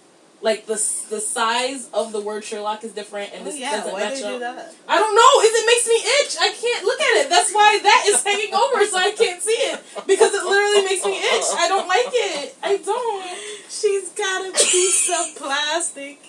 [0.41, 0.75] Like the
[1.09, 4.21] the size of the word Sherlock is different, and oh this yeah, doesn't why match
[4.21, 4.33] up.
[4.33, 4.75] do that?
[4.89, 5.31] I don't know.
[5.39, 6.35] Is it makes me itch?
[6.37, 7.29] I can't look at it.
[7.29, 11.05] That's why that is hanging over, so I can't see it because it literally makes
[11.05, 11.45] me itch.
[11.57, 12.55] I don't like it.
[12.61, 13.23] I don't.
[13.69, 16.19] She's got a piece of plastic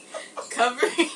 [0.48, 1.10] covering.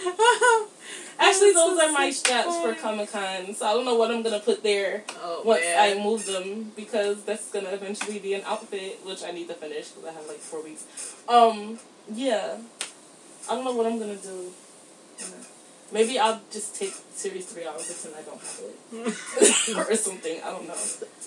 [1.18, 4.40] Actually, those are my straps for Comic Con, so I don't know what I'm gonna
[4.40, 5.04] put there.
[5.22, 5.98] Oh once man.
[5.98, 9.88] I move them because that's gonna eventually be an outfit which I need to finish
[9.88, 10.84] because I have like four weeks.
[11.28, 11.78] Um,
[12.12, 12.56] yeah.
[13.50, 14.52] I don't know what I'm gonna do.
[15.92, 18.60] Maybe I'll just take series three out and pretend I don't have
[19.74, 20.40] it or something.
[20.42, 20.74] I don't know.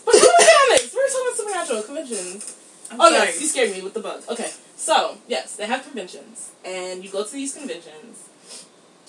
[0.06, 2.58] But we We're talking about supernatural conventions.
[2.92, 3.26] I'm oh sorry.
[3.26, 4.28] yes, you scared me with the bugs.
[4.30, 8.30] Okay, so yes, they have conventions, and you go to these conventions,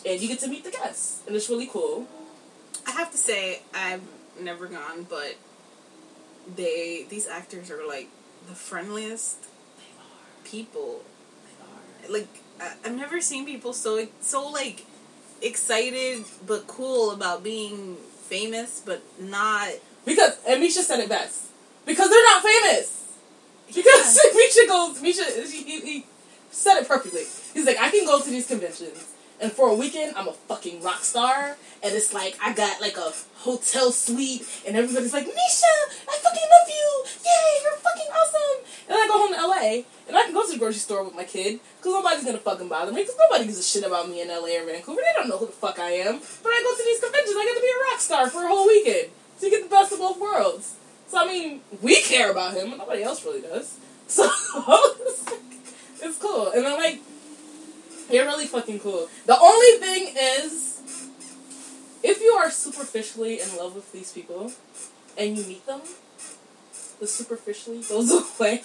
[0.05, 2.07] and you get to meet the guests, and it's really cool.
[2.87, 4.03] I have to say I've
[4.41, 5.37] never gone, but
[6.55, 8.09] they these actors are like
[8.49, 9.49] the friendliest They
[9.99, 10.45] are.
[10.45, 11.03] people.
[11.47, 12.19] They are.
[12.19, 12.29] Like
[12.61, 14.85] I, I've never seen people so so like
[15.43, 19.69] excited but cool about being famous, but not.
[20.05, 21.45] Because and Misha said it best.
[21.85, 23.05] Because they're not famous.
[23.67, 26.07] Because Misha goes, Misha, he, he
[26.51, 27.23] said it perfectly.
[27.55, 30.83] He's like, I can go to these conventions, and for a weekend, I'm a fucking
[30.83, 35.75] rock star, and it's like I got like a hotel suite, and everybody's like, Misha,
[36.09, 38.64] I fucking love you, yay, you're fucking awesome.
[38.88, 41.14] And I go home to LA, and I can go to the grocery store with
[41.14, 44.22] my kid, because nobody's gonna fucking bother me, because nobody gives a shit about me
[44.22, 45.01] in LA or Vancouver.
[45.01, 46.18] They don't know who the fuck I am.
[46.42, 48.49] But I go to these conventions, I get to be a rock star for a
[48.49, 49.11] whole weekend.
[49.38, 50.77] So you get the best of both worlds.
[51.09, 53.79] So I mean, we care about him, but nobody else really does.
[54.09, 54.22] So
[56.01, 57.01] it's cool, and I'm like,
[58.11, 59.09] you're really fucking cool.
[59.27, 60.83] The only thing is,
[62.03, 64.53] if you are superficially in love with these people,
[65.19, 65.81] and you meet them,
[67.01, 68.61] the superficially goes away,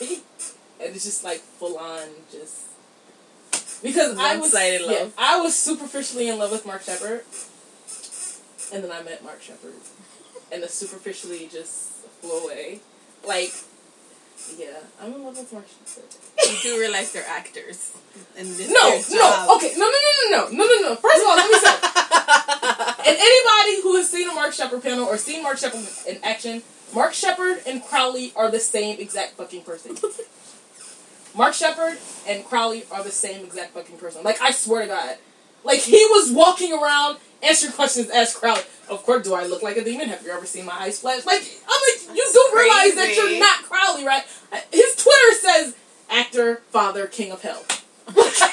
[0.80, 2.68] and it's just like full on just.
[3.82, 5.14] Because I was yeah, love.
[5.18, 7.24] I was superficially in love with Mark Sheppard,
[8.72, 9.74] and then I met Mark Sheppard,
[10.52, 11.90] and the superficially just
[12.22, 12.80] flew away.
[13.26, 13.54] Like,
[14.58, 14.68] yeah,
[15.02, 16.10] I'm in love with Mark Sheppard.
[16.52, 17.92] You do realize they're actors,
[18.38, 19.50] and this No, no, job.
[19.58, 20.96] okay, no, no, no, no, no, no, no, no.
[20.96, 21.70] First of all, let me say,
[23.10, 26.64] and anybody who has seen a Mark Sheppard panel or seen Mark Sheppard in action,
[26.94, 29.96] Mark Sheppard and Crowley are the same exact fucking person.
[31.36, 34.24] Mark Sheppard and Crowley are the same exact fucking person.
[34.24, 35.16] Like I swear to God,
[35.64, 38.62] like he was walking around answering questions ask Crowley.
[38.90, 40.10] Of course, do I look like a demon?
[40.10, 41.26] Have you ever seen my eyes flash?
[41.26, 44.24] Like I'm like, you do realize that you're not Crowley, right?
[44.72, 45.76] His Twitter says
[46.10, 47.64] actor, father, king of hell.
[48.14, 48.44] He's,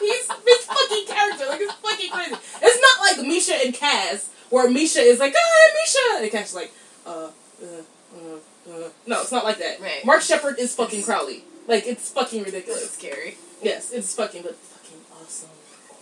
[0.00, 1.46] he's his fucking character.
[1.48, 2.34] Like it's fucking crazy.
[2.62, 6.54] It's not like Misha and Cas, where Misha is like, ah, Misha, and Cas is
[6.54, 6.72] like,
[7.06, 7.28] uh,
[7.62, 7.66] uh,
[8.14, 8.36] uh,
[8.70, 8.88] uh.
[9.06, 9.80] No, it's not like that.
[9.80, 10.04] Right.
[10.04, 11.44] Mark Sheppard is fucking Crowley.
[11.66, 12.90] Like it's fucking That's ridiculous.
[12.90, 13.36] scary.
[13.62, 15.48] Yes, it's fucking but fucking awesome.
[15.90, 15.96] Oh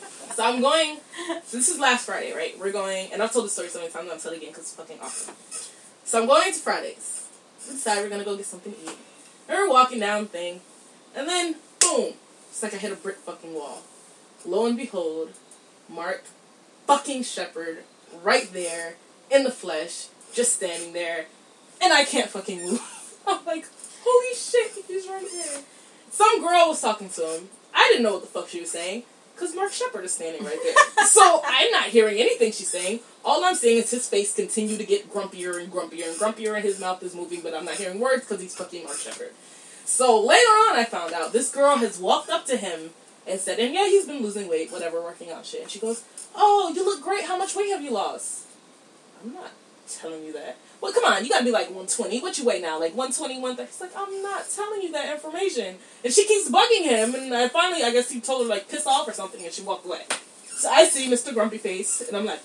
[0.00, 0.29] my god.
[0.40, 0.96] So I'm going.
[1.44, 2.58] So this is last Friday, right?
[2.58, 4.04] We're going, and I've told the story so many times.
[4.04, 5.34] I'm gonna tell it again because it's fucking awesome.
[6.04, 7.28] So I'm going to Fridays.
[7.66, 8.96] Decide we're gonna go get something to eat.
[9.50, 10.62] And we're walking down thing,
[11.14, 12.14] and then boom,
[12.48, 13.82] it's like I hit a brick fucking wall.
[14.46, 15.32] Lo and behold,
[15.90, 16.24] Mark
[16.86, 17.80] fucking Sheppard
[18.22, 18.94] right there
[19.30, 21.26] in the flesh, just standing there,
[21.82, 23.18] and I can't fucking move.
[23.28, 23.66] I'm like,
[24.02, 25.62] holy shit, he's right there.
[26.10, 27.48] Some girl was talking to him.
[27.74, 29.02] I didn't know what the fuck she was saying.
[29.40, 31.06] Because Mark Sheppard is standing right there.
[31.06, 33.00] so I'm not hearing anything she's saying.
[33.24, 36.62] All I'm seeing is his face continue to get grumpier and grumpier and grumpier, and
[36.62, 39.32] his mouth is moving, but I'm not hearing words because he's fucking Mark Sheppard.
[39.86, 42.90] So later on, I found out this girl has walked up to him
[43.26, 45.62] and said, and yeah, he's been losing weight, whatever, working out shit.
[45.62, 46.04] And she goes,
[46.36, 47.24] Oh, you look great.
[47.24, 48.44] How much weight have you lost?
[49.24, 49.52] I'm not
[49.88, 50.58] telling you that.
[50.80, 52.20] Well, come on, you gotta be like 120.
[52.20, 52.80] What you weigh now?
[52.80, 53.66] Like 120, 130?
[53.68, 55.76] He's like, I'm not telling you that information.
[56.02, 58.86] And she keeps bugging him, and I finally, I guess he told her, like, piss
[58.86, 60.02] off or something, and she walked away.
[60.46, 61.34] So I see Mr.
[61.34, 62.40] Grumpy Face, and I'm like,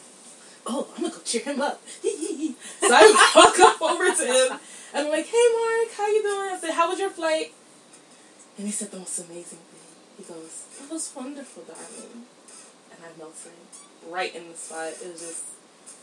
[0.68, 1.82] oh, I'm gonna go cheer him up.
[2.02, 2.08] so
[2.92, 4.60] I walk up over to him,
[4.94, 6.50] and I'm like, hey, Mark, how you doing?
[6.52, 7.54] I said, how was your flight?
[8.58, 9.86] And he said the most amazing thing.
[10.18, 12.26] He goes, it was wonderful, darling.
[12.92, 13.52] And I melted
[14.10, 14.94] right in the spot.
[15.04, 15.44] It was just,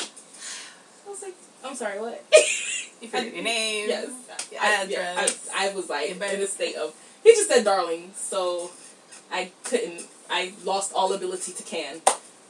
[1.07, 2.25] I was like, I'm sorry, what?
[3.01, 3.89] You forget your name.
[3.89, 4.11] Yes.
[4.61, 5.49] I, yeah, address.
[5.55, 6.95] I, I was like in a state of.
[7.25, 8.71] He just said darling, so
[9.33, 10.07] I couldn't.
[10.31, 12.01] I lost all ability to can.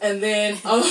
[0.01, 0.83] And then um,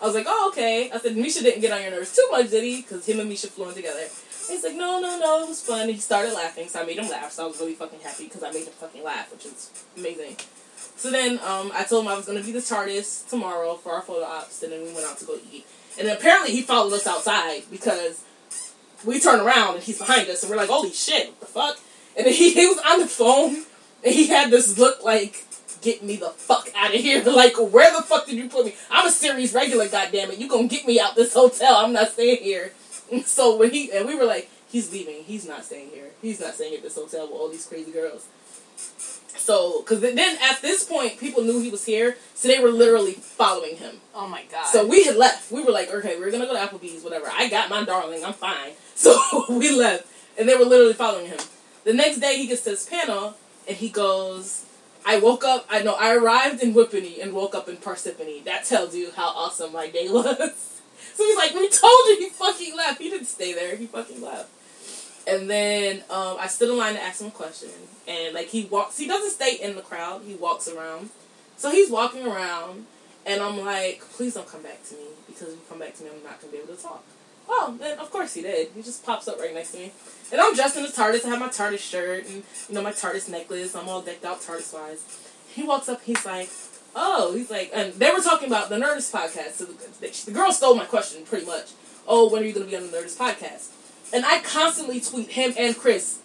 [0.00, 0.90] I was like, oh, okay.
[0.92, 2.82] I said, Misha didn't get on your nerves too much, did he?
[2.82, 4.06] Because him and Misha flew in together.
[4.48, 5.82] He's like, no, no, no, it was fun.
[5.82, 7.32] And he started laughing, so I made him laugh.
[7.32, 10.36] So I was really fucking happy because I made him fucking laugh, which is amazing.
[10.96, 13.92] So then um, I told him I was going to be the TARDIS tomorrow for
[13.92, 15.66] our photo ops, and then we went out to go eat.
[15.98, 18.24] And apparently he followed us outside because
[19.04, 21.80] we turn around and he's behind us, and we're like, holy shit, what the fuck?
[22.16, 23.64] And he, he was on the phone,
[24.04, 25.44] and he had this look like,
[25.82, 27.22] get me the fuck out of here.
[27.30, 28.74] Like, where the fuck did you put me?
[28.90, 30.38] I'm a series regular, goddammit.
[30.38, 31.76] You gonna get me out this hotel.
[31.76, 32.72] I'm not staying here.
[33.10, 35.24] And so when he, and we were like, he's leaving.
[35.24, 36.10] He's not staying here.
[36.20, 38.26] He's not staying at this hotel with all these crazy girls.
[39.50, 43.14] So, because then at this point, people knew he was here, so they were literally
[43.14, 43.96] following him.
[44.14, 44.66] Oh my god.
[44.66, 45.50] So we had left.
[45.50, 47.26] We were like, okay, we're gonna go to Applebee's, whatever.
[47.36, 48.74] I got my darling, I'm fine.
[48.94, 50.06] So we left,
[50.38, 51.40] and they were literally following him.
[51.82, 53.34] The next day, he gets to this panel,
[53.66, 54.66] and he goes,
[55.04, 58.44] I woke up, I know, I arrived in Whippany and woke up in Parsippany.
[58.44, 60.80] That tells you how awesome my day was.
[61.14, 63.00] so he's like, we told you he fucking left.
[63.00, 64.48] He didn't stay there, he fucking left.
[65.26, 67.70] And then um, I stood in line to ask him a question.
[68.10, 71.10] And like he walks, he doesn't stay in the crowd, he walks around.
[71.56, 72.86] So he's walking around,
[73.24, 76.04] and I'm like, please don't come back to me because if you come back to
[76.04, 77.04] me, I'm not gonna be able to talk.
[77.48, 78.68] Oh, then of course he did.
[78.74, 79.92] He just pops up right next to me.
[80.32, 81.24] And I'm dressed in the TARDIS.
[81.24, 83.74] I have my TARDIS shirt and, you know, my TARDIS necklace.
[83.74, 85.04] I'm all decked out TARDIS wise.
[85.52, 86.48] He walks up, he's like,
[86.94, 89.52] oh, he's like, and they were talking about the Nerdist podcast.
[89.52, 91.70] So the, the girl stole my question pretty much.
[92.06, 93.70] Oh, when are you going to be on the Nerdist podcast?
[94.12, 96.18] And I constantly tweet him and Chris,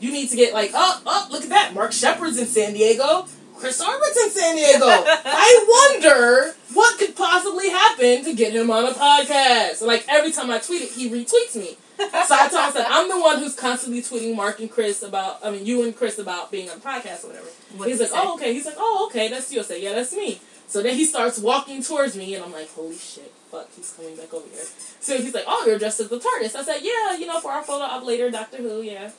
[0.00, 1.74] you need to get like, oh, oh, look at that.
[1.74, 3.26] Mark Sheppard's in San Diego.
[3.56, 4.84] Chris Arbert's in San Diego.
[4.86, 9.80] I wonder what could possibly happen to get him on a podcast.
[9.80, 11.76] Like every time I tweet it, he retweets me.
[11.96, 15.02] So I told him, I said, I'm the one who's constantly tweeting Mark and Chris
[15.02, 17.46] about, I mean, you and Chris about being on a podcast or whatever.
[17.84, 18.16] He's like, say?
[18.18, 18.52] oh, okay.
[18.52, 19.60] He's like, oh, okay, that's you.
[19.60, 20.38] I said, yeah, that's me.
[20.66, 24.16] So then he starts walking towards me, and I'm like, holy shit, fuck, he's coming
[24.16, 24.64] back over here.
[25.00, 26.56] So he's like, oh, you're dressed as the TARDIS.
[26.56, 29.10] I said, yeah, you know, for our photo op later, Doctor Who, yeah.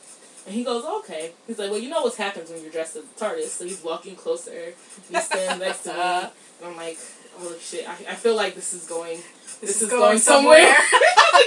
[0.47, 1.31] And he goes, okay.
[1.45, 3.49] He's like, well, you know what happens when you're dressed as the TARDIS.
[3.49, 4.73] So he's walking closer.
[5.11, 6.29] He's standing next to me.
[6.59, 6.97] And I'm like,
[7.37, 9.19] holy shit, I, I feel like this is going,
[9.61, 10.57] this, is, going, somewhere.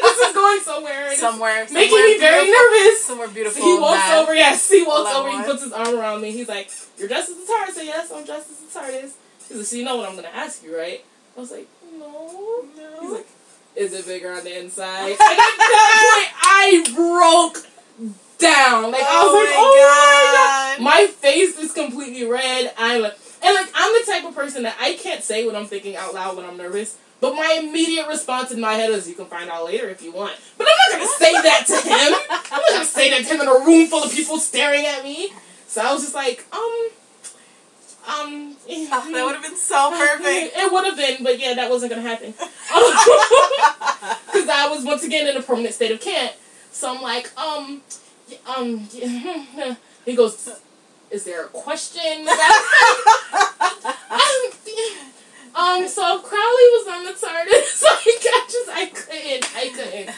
[0.02, 1.16] this is going somewhere.
[1.16, 3.04] Somewhere, making somewhere me very nervous.
[3.04, 3.60] Somewhere beautiful.
[3.60, 4.22] He walks mad.
[4.22, 6.30] over, yes, he walks over, he puts his arm around me.
[6.30, 7.72] He's like, You're dressed as the TARDIS?
[7.72, 9.12] Said, Yes, I'm dressed as the TARDIS.
[9.48, 11.04] He's like, So you know what I'm gonna ask you, right?
[11.36, 11.66] I was like,
[11.98, 12.64] No.
[12.76, 13.00] No.
[13.00, 13.26] He's like,
[13.74, 15.10] Is it bigger on the inside?
[15.10, 17.66] And at that point, I broke
[18.40, 18.90] down.
[18.90, 20.80] Like I was Oh like, my Oh God.
[20.80, 21.00] my god.
[21.00, 22.72] My face is completely red.
[22.78, 25.66] I'm like and like I'm the type of person that I can't say what I'm
[25.66, 26.96] thinking out loud when I'm nervous.
[27.20, 30.10] But my immediate response in my head is, "You can find out later if you
[30.10, 32.14] want." But I'm not gonna say that to him.
[32.50, 35.04] I'm not gonna say that to him in a room full of people staring at
[35.04, 35.30] me.
[35.66, 36.88] So I was just like, um,
[38.08, 38.56] um.
[38.70, 40.56] Oh, that would have been so perfect.
[40.56, 42.32] It would have been, but yeah, that wasn't gonna happen.
[44.32, 46.32] Because I was once again in a permanent state of can't.
[46.72, 47.82] So I'm like, um,
[48.46, 48.88] um.
[50.06, 50.48] He goes,
[51.10, 52.00] "Is there a question?"
[55.54, 55.88] um.
[55.88, 57.82] So Crowley was on the TARDIS.
[57.82, 60.10] Like I just, I couldn't, I couldn't.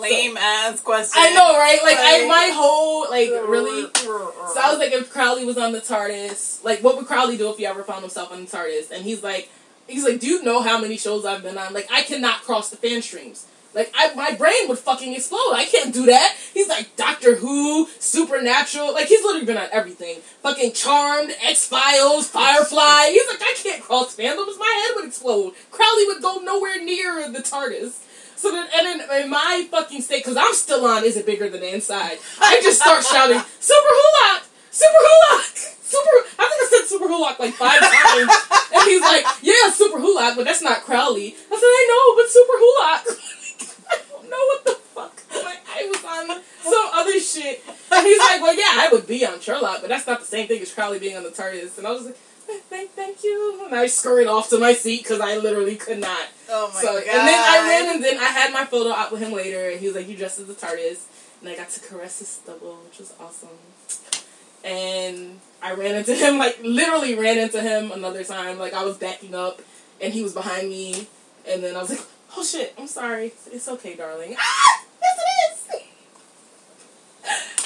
[0.00, 1.22] Lame ass question.
[1.22, 1.78] I know, right?
[1.82, 3.90] Like I, my whole, like really.
[3.94, 7.50] So I was like, if Crowley was on the TARDIS, like, what would Crowley do
[7.50, 8.90] if he ever found himself on the TARDIS?
[8.90, 9.50] And he's like,
[9.86, 11.72] he's like, do you know how many shows I've been on?
[11.72, 13.46] Like, I cannot cross the fan streams.
[13.74, 15.52] Like, I, my brain would fucking explode.
[15.52, 16.36] I can't do that.
[16.54, 18.92] He's like, Doctor Who, Supernatural.
[18.94, 20.20] Like, he's literally been on everything.
[20.42, 23.10] Fucking Charmed, X Files, Firefly.
[23.10, 24.58] He's like, I can't cross fandoms.
[24.58, 25.52] My head would explode.
[25.70, 28.04] Crowley would go nowhere near the TARDIS.
[28.36, 31.48] So then, and then in my fucking state, because I'm still on, is it bigger
[31.48, 32.18] than the inside?
[32.40, 34.46] I just start shouting, Superwholock!
[34.70, 35.74] Super Hulak!
[35.82, 38.30] Super, I think I said Superwholock like five times.
[38.74, 41.34] and he's like, yeah, Superwholock, but that's not Crowley.
[41.34, 43.37] I said, I know, but Superwholock.
[44.28, 45.44] Don't know what the fuck.
[45.44, 47.62] Like, I was on some other shit.
[47.90, 50.46] And he's like, well, yeah, I would be on Sherlock, but that's not the same
[50.48, 51.78] thing as Crowley being on the TARDIS.
[51.78, 52.16] And I was like,
[52.68, 53.62] thank, thank you.
[53.66, 56.28] And I scurried off to my seat because I literally could not.
[56.50, 57.02] Oh my So, god.
[57.02, 59.78] and then I ran and then I had my photo out with him later, and
[59.80, 61.00] he was like, "You dressed as the TARDIS,"
[61.40, 63.48] and I got to caress his stubble, which was awesome.
[64.64, 68.58] And I ran into him, like literally ran into him another time.
[68.58, 69.60] Like I was backing up,
[70.00, 71.06] and he was behind me,
[71.48, 72.00] and then I was like,
[72.36, 73.32] "Oh shit, I'm sorry.
[73.52, 75.82] It's okay, darling." Ah, yes it is.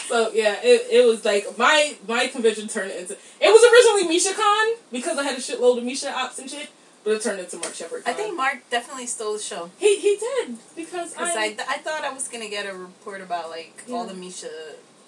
[0.08, 4.34] So yeah, it, it was like my my convention turned into it was originally Misha
[4.34, 6.68] Con because I had a shitload of Misha ops and shit,
[7.04, 8.02] but it turned into Mark Sheppard.
[8.04, 9.70] I think Mark definitely stole the show.
[9.78, 13.48] He he did because I, I, I thought I was gonna get a report about
[13.48, 14.50] like all the Misha,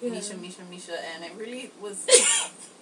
[0.01, 0.09] Yeah.
[0.11, 2.07] Misha, Misha, Misha, and it really was.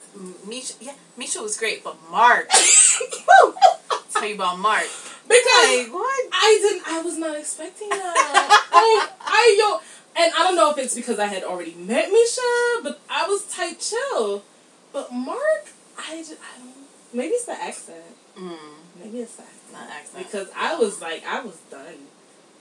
[0.47, 2.49] Misha, yeah, Misha was great, but Mark.
[4.13, 4.86] Tell you about Mark.
[5.28, 5.43] because
[5.88, 6.26] Like what?
[6.32, 8.65] I didn't I was not expecting that.
[8.71, 9.80] I I yo
[10.15, 12.41] and I don't know if it's because I had already met Misha,
[12.84, 14.43] but I was tight chill.
[14.91, 15.66] But Mark,
[15.97, 16.74] I just I don't
[17.14, 18.03] maybe it's the accent.
[18.38, 18.57] Mm,
[19.03, 19.74] Maybe it's the accent.
[19.74, 20.26] not accent.
[20.26, 21.95] Because I was like I was done.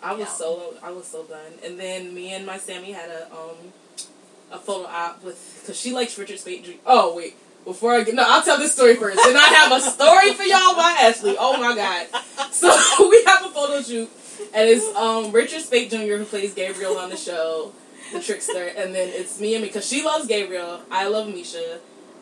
[0.03, 0.27] I was Yeah.
[0.33, 1.53] so I was so done.
[1.63, 3.57] And then me and my Sammy had a um
[4.53, 6.65] a photo op with because she likes Richard Speight.
[6.65, 6.73] Jr.
[6.87, 9.19] Oh wait, before I get no, I'll tell this story first.
[9.27, 11.37] And I have a story for y'all by Ashley.
[11.39, 12.07] Oh my god.
[12.53, 12.69] So
[13.11, 14.11] we have a photo shoot,
[14.55, 16.17] and it's um Richard Speight Jr.
[16.17, 17.73] who plays Gabriel on the show,
[18.13, 21.81] the trickster, and then it's me and me because she loves Gabriel, I love Misha,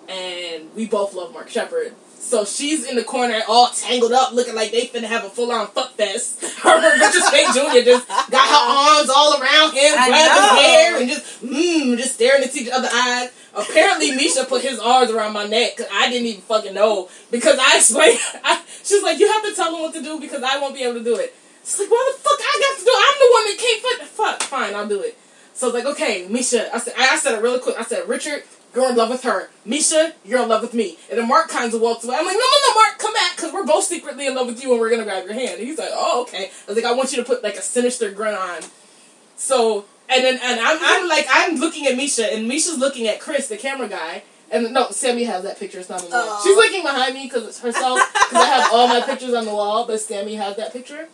[0.08, 1.94] and we both love Mark Sheppard.
[2.22, 5.50] So she's in the corner, all tangled up, looking like they finna have a full
[5.50, 6.44] on fuck fest.
[6.62, 7.82] Her Richard Speight Jr.
[7.84, 10.54] just got her arms all around him, I grabbed know.
[10.54, 13.30] his hair, and just mmm, just staring into each other's eyes.
[13.54, 15.78] Apparently, Misha put his arms around my neck.
[15.78, 18.20] 'cause I didn't even fucking know because I explained.
[18.44, 20.82] I, she's like, "You have to tell him what to do because I won't be
[20.84, 22.90] able to do it." It's like, "Why the fuck I got to do?
[22.90, 23.06] it?
[23.08, 24.08] I'm the one that can't fuck.
[24.40, 25.18] Fuck, fine, I'll do it."
[25.54, 27.76] So I was like, "Okay, Misha." I said, I said it really quick.
[27.78, 28.44] I said, "Richard,
[28.74, 29.50] you're in love with her.
[29.64, 32.16] Misha, you're in love with me." And then Mark kind of walks away.
[32.16, 34.62] I'm like, "No, no, no, Mark, come back because we're both secretly in love with
[34.62, 36.84] you and we're gonna grab your hand." And he's like, "Oh, okay." I was like,
[36.84, 38.62] "I want you to put like a sinister grin on."
[39.36, 43.20] So and then and I'm I'm like I'm looking at Misha and Misha's looking at
[43.20, 44.22] Chris, the camera guy.
[44.52, 45.78] And no, Sammy has that picture.
[45.78, 46.42] It's not on the wall.
[46.42, 48.00] She's looking behind me because it's herself.
[48.12, 51.08] Because I have all my pictures on the wall, but Sammy has that picture.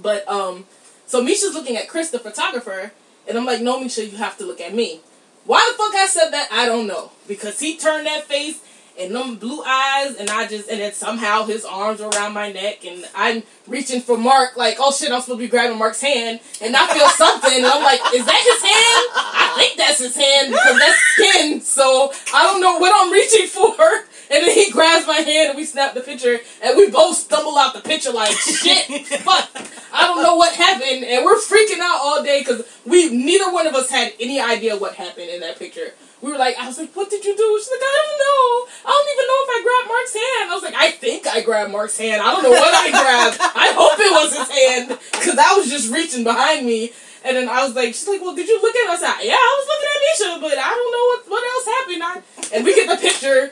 [0.00, 0.66] But um,
[1.06, 2.92] so Misha's looking at Chris, the photographer,
[3.28, 5.00] and I'm like, no, Misha, you have to look at me.
[5.44, 6.48] Why the fuck I said that?
[6.52, 7.10] I don't know.
[7.26, 8.60] Because he turned that face
[8.98, 12.52] and them blue eyes, and I just and then somehow his arms were around my
[12.52, 16.00] neck, and I'm reaching for Mark, like, oh shit, I'm supposed to be grabbing Mark's
[16.00, 19.06] hand, and I feel something, and I'm like, is that his hand?
[19.16, 23.46] I think that's his hand because that's skin, so I don't know what I'm reaching
[23.46, 24.04] for.
[24.34, 27.58] And then he grabs my hand and we snap the picture and we both stumble
[27.58, 29.50] out the picture like shit, fuck.
[29.92, 33.66] I don't know what happened and we're freaking out all day because we neither one
[33.66, 35.92] of us had any idea what happened in that picture.
[36.22, 37.58] We were like, I was like, what did you do?
[37.60, 38.88] She's like, I don't know.
[38.88, 40.42] I don't even know if I grabbed Mark's hand.
[40.48, 42.22] I was like, I think I grabbed Mark's hand.
[42.22, 43.36] I don't know what I grabbed.
[43.40, 46.92] I hope it was his hand because I was just reaching behind me.
[47.24, 49.02] And then I was like, she's like, well, did you look at it?
[49.02, 52.02] I yeah, I was looking at Misha, but I don't know what, what else happened.
[52.02, 53.51] I, and we get the picture,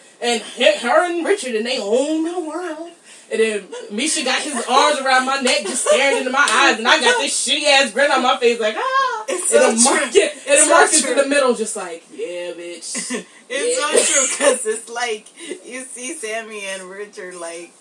[1.45, 2.91] and and they own the world.
[3.33, 6.89] And then Misha got his arms around my neck, just staring into my eyes, and
[6.89, 9.25] I got this shitty ass grin on my face, like, ah.
[9.29, 10.23] It's and so then Mark, true.
[10.23, 11.11] and then so Mark true.
[11.13, 13.25] in the middle, just like, yeah, bitch.
[13.53, 13.99] It's Yeah.
[13.99, 15.27] so true because it's like
[15.67, 17.73] you see Sammy and Richard like,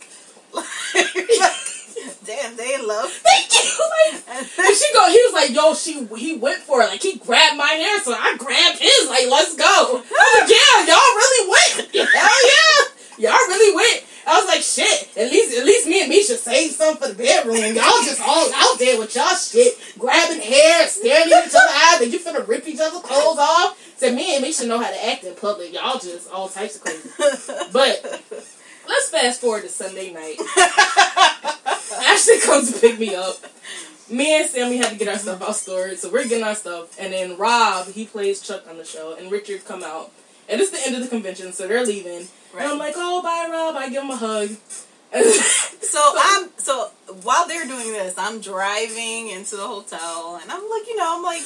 [0.52, 0.66] like
[2.26, 3.10] damn, they in love.
[3.12, 3.70] Thank you.
[3.80, 6.88] Like, And And she go, he was like, yo, she he went for it.
[6.90, 9.10] Like he grabbed my hair, so I grabbed his.
[9.10, 9.66] Like, let's go.
[9.66, 11.96] I was like, yeah, y'all really went.
[12.16, 12.99] Hell yeah.
[13.20, 14.06] Y'all really went.
[14.26, 15.10] I was like, shit.
[15.18, 17.58] At least at least me and Misha saved something for the bedroom.
[17.76, 22.02] Y'all just all out there with y'all shit, grabbing hair, staring at each other eyes,
[22.02, 23.78] and you finna rip each other's clothes off.
[23.98, 25.74] Said me and Misha know how to act in public.
[25.74, 27.10] Y'all just all types of crazy.
[27.74, 28.24] But
[28.88, 30.38] let's fast forward to Sunday night.
[32.08, 33.36] Ashley comes to pick me up.
[34.10, 36.98] Me and Sammy had to get our stuff out storage, so we're getting our stuff.
[37.00, 40.12] And then Rob, he plays Chuck on the show, and Richard come out.
[40.48, 42.28] And it's the end of the convention, so they're leaving.
[42.54, 43.76] And I'm like, oh, bye, Rob.
[43.76, 44.50] I give him a hug.
[45.82, 46.92] So I'm so
[47.24, 51.24] while they're doing this, I'm driving into the hotel, and I'm like, you know, I'm
[51.24, 51.42] like,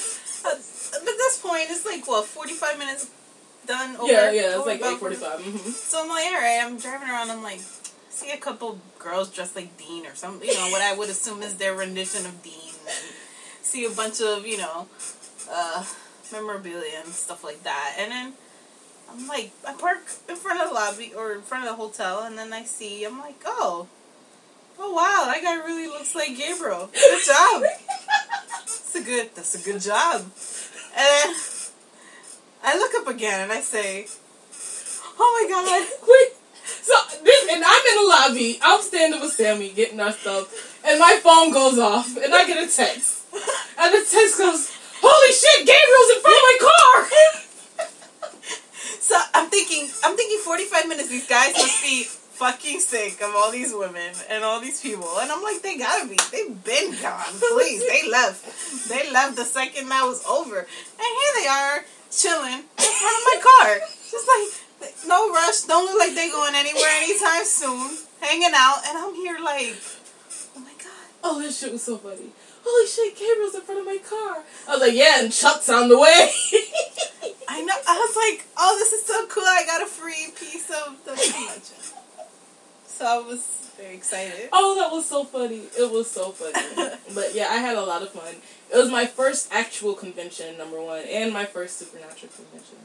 [0.45, 3.09] uh, at this point, it's like what 45 minutes
[3.65, 3.95] done.
[3.95, 5.41] Over, yeah, yeah, it's like about 8.45.
[5.41, 7.31] hmm So I'm like, all right, I'm driving around.
[7.31, 7.61] I'm like,
[8.09, 11.41] see a couple girls dressed like Dean or something, you know, what I would assume
[11.41, 12.73] is their rendition of Dean.
[12.85, 13.05] And
[13.61, 14.87] see a bunch of, you know,
[15.49, 15.85] uh,
[16.31, 17.95] memorabilia and stuff like that.
[17.97, 18.33] And then
[19.13, 22.23] I'm like, I park in front of the lobby or in front of the hotel,
[22.23, 23.87] and then I see, I'm like, oh,
[24.79, 26.89] oh wow, that guy really looks like Gabriel.
[26.93, 27.63] Good job.
[28.93, 29.29] That's a good.
[29.35, 30.21] That's a good job.
[30.95, 31.35] And then
[32.63, 34.05] I look up again and I say,
[35.19, 36.33] "Oh my god." Wait.
[36.63, 36.93] So
[37.23, 38.59] this, and I'm in the lobby.
[38.61, 42.57] I'm standing with Sammy getting our stuff, and my phone goes off, and I get
[42.57, 47.39] a text, and the text goes, "Holy shit, Gabriel's in front of my car!"
[49.03, 51.09] So I'm thinking, I'm thinking 45 minutes.
[51.09, 52.03] These guys must be
[52.39, 56.07] fucking sick of all these women and all these people, and I'm like, they gotta
[56.07, 56.15] be.
[56.31, 57.35] They've been gone.
[57.51, 58.47] Please, they left.
[58.87, 63.23] They left the second that was over, and here they are chilling in front of
[63.27, 63.79] my car,
[64.09, 65.63] just like no rush.
[65.63, 67.97] Don't look like they're going anywhere anytime soon.
[68.21, 69.75] Hanging out, and I'm here like,
[70.55, 71.05] oh my god.
[71.25, 72.31] Oh, that shit was so funny.
[72.65, 74.43] Holy shit, Gabriel's in front of my car.
[74.67, 76.09] I was like, yeah, and Chuck's on the way.
[77.47, 77.73] I know.
[77.87, 79.43] I was like, oh, this is so cool.
[79.43, 81.93] I got a free piece of the convention.
[82.85, 84.49] So I was very excited.
[84.53, 85.63] oh, that was so funny.
[85.77, 86.95] It was so funny.
[87.15, 88.35] but yeah, I had a lot of fun.
[88.73, 92.77] It was my first actual convention, number one, and my first supernatural convention.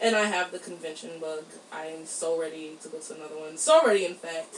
[0.00, 1.44] And I have the convention bug.
[1.72, 3.56] I am so ready to go to another one.
[3.56, 4.56] So ready, in fact,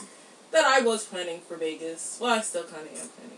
[0.51, 2.17] that I was planning for Vegas.
[2.19, 3.37] Well, I still kind of am planning.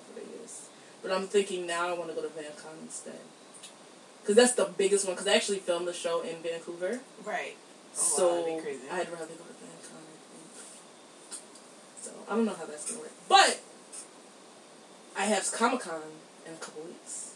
[1.02, 3.20] But I'm thinking now I want to go to VanCon instead.
[4.22, 5.16] Because that's the biggest one.
[5.16, 7.00] Because I actually filmed the show in Vancouver.
[7.26, 7.56] Right.
[7.56, 8.82] Oh, wow, so crazy.
[8.92, 11.42] I'd rather go to VanCon, I think.
[12.02, 13.14] So I don't know how that's going to work.
[13.28, 13.60] But
[15.18, 16.02] I have Comic Con
[16.46, 17.34] in a couple weeks.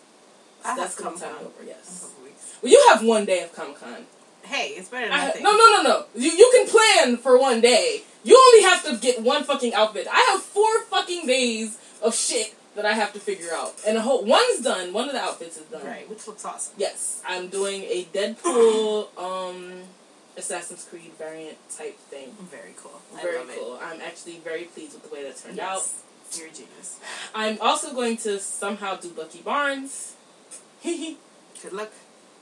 [0.64, 1.54] I that's have going to time Comic-Con.
[1.60, 2.08] over, yes.
[2.08, 2.58] couple weeks.
[2.62, 4.06] Well, you have one day of Comic Con.
[4.44, 5.44] Hey, it's better than I, nothing.
[5.44, 6.06] no, no, no, no.
[6.16, 8.02] You, you can plan for one day.
[8.24, 10.08] You only have to get one fucking outfit.
[10.12, 13.74] I have four fucking days of shit that I have to figure out.
[13.88, 14.94] And a whole one's done.
[14.94, 15.86] One of the outfits is done.
[15.86, 16.74] Right, which looks awesome.
[16.78, 19.82] Yes, I'm doing a Deadpool um
[20.36, 22.32] Assassin's Creed variant type thing.
[22.50, 23.00] Very cool.
[23.16, 23.80] I Very love cool.
[23.82, 25.44] I'm actually very pleased with the way that It.
[25.44, 25.84] turned out.
[26.36, 27.00] You're a genius.
[27.36, 30.16] I'm also going to somehow do Bucky Barnes.
[30.84, 31.18] Good
[31.74, 31.92] luck.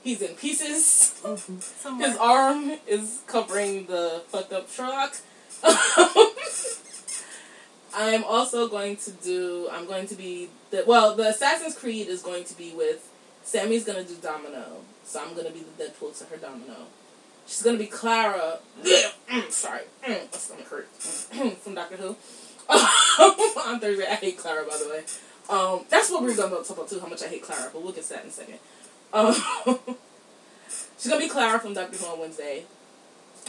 [0.02, 0.84] He's in pieces.
[0.86, 2.08] Somewhere.
[2.08, 5.16] His arm is covering the fucked up Sherlock.
[7.94, 9.68] I'm also going to do.
[9.70, 11.14] I'm going to be the well.
[11.14, 13.08] The Assassin's Creed is going to be with
[13.44, 16.86] Sammy's gonna do Domino, so I'm gonna be the Deadpool to her Domino.
[17.46, 18.58] She's gonna be Clara.
[19.48, 22.16] sorry, my stomach hurt from Doctor Who.
[22.68, 25.04] on Thursday, I hate Clara by the way.
[25.50, 27.00] Um, that's what we we're gonna talk about too.
[27.00, 28.58] How much I hate Clara, but we'll get to that in a second.
[29.12, 29.34] Um,
[30.98, 32.64] she's gonna be Clara from Doctor Who on Wednesday.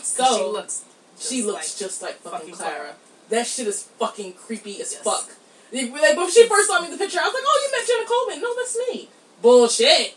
[0.02, 0.84] So she looks.
[1.20, 2.76] she just looks like just like fucking, fucking Clara.
[2.76, 2.96] Clara.
[3.30, 5.02] That shit is fucking creepy as Yes.
[5.04, 5.30] fuck.
[5.72, 7.78] Like, like, when she first saw me in the picture, I was like, "Oh, you
[7.78, 8.42] met Jenna Coleman?
[8.42, 9.10] No, that's me."
[9.42, 10.16] Bullshit.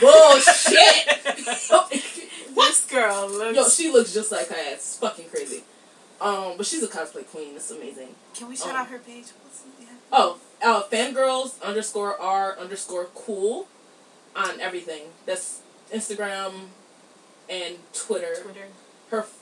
[0.00, 1.24] Bullshit.
[2.54, 3.56] this girl looks.
[3.56, 4.72] Yo, she looks just like her ass.
[4.74, 5.64] It's fucking crazy.
[6.20, 7.56] Um, but she's a cosplay queen.
[7.56, 8.08] It's amazing.
[8.34, 9.26] Can we shout um, out her page?
[9.42, 9.62] What's
[10.12, 13.68] Oh, uh, fangirls underscore r underscore cool
[14.34, 15.02] on everything.
[15.24, 15.60] That's
[15.92, 16.52] Instagram
[17.48, 18.34] and Twitter.
[18.42, 18.66] Twitter?
[19.10, 19.38] Her f-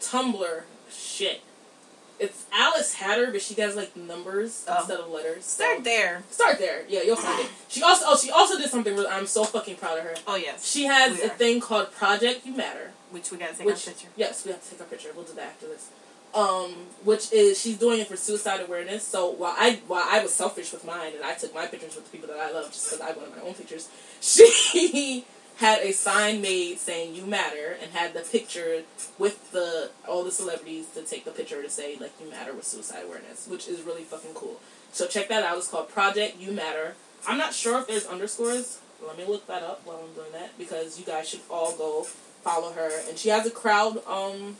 [0.00, 1.42] Tumblr shit.
[2.20, 4.76] It's Alice Hatter, but she has like numbers Oh.
[4.78, 5.44] instead of letters.
[5.44, 6.22] so- Start there.
[6.30, 6.84] Start there.
[6.88, 7.50] Yeah, you'll find it.
[7.68, 10.14] She also oh she also did something where I'm so fucking proud of her.
[10.26, 10.64] Oh yes.
[10.70, 12.92] She has a thing called Project You Matter.
[13.10, 14.08] Which we gotta take Which our picture.
[14.16, 15.10] yes, we have to take a picture.
[15.14, 15.88] We'll do that after this.
[16.34, 16.72] Um,
[17.04, 19.04] which is she's doing it for suicide awareness.
[19.04, 22.06] So while I while I was selfish with mine and I took my pictures with
[22.06, 23.88] the people that I love just because I wanted my own pictures,
[24.20, 25.24] she
[25.58, 28.82] had a sign made saying "You Matter" and had the picture
[29.18, 32.66] with the all the celebrities to take the picture to say like "You Matter" with
[32.66, 34.60] suicide awareness, which is really fucking cool.
[34.92, 35.58] So check that out.
[35.58, 36.94] It's called Project You Matter.
[37.26, 38.80] I'm not sure if there's underscores.
[39.04, 42.04] Let me look that up while I'm doing that because you guys should all go
[42.04, 42.90] follow her.
[43.08, 43.98] And she has a crowd.
[44.06, 44.56] Um,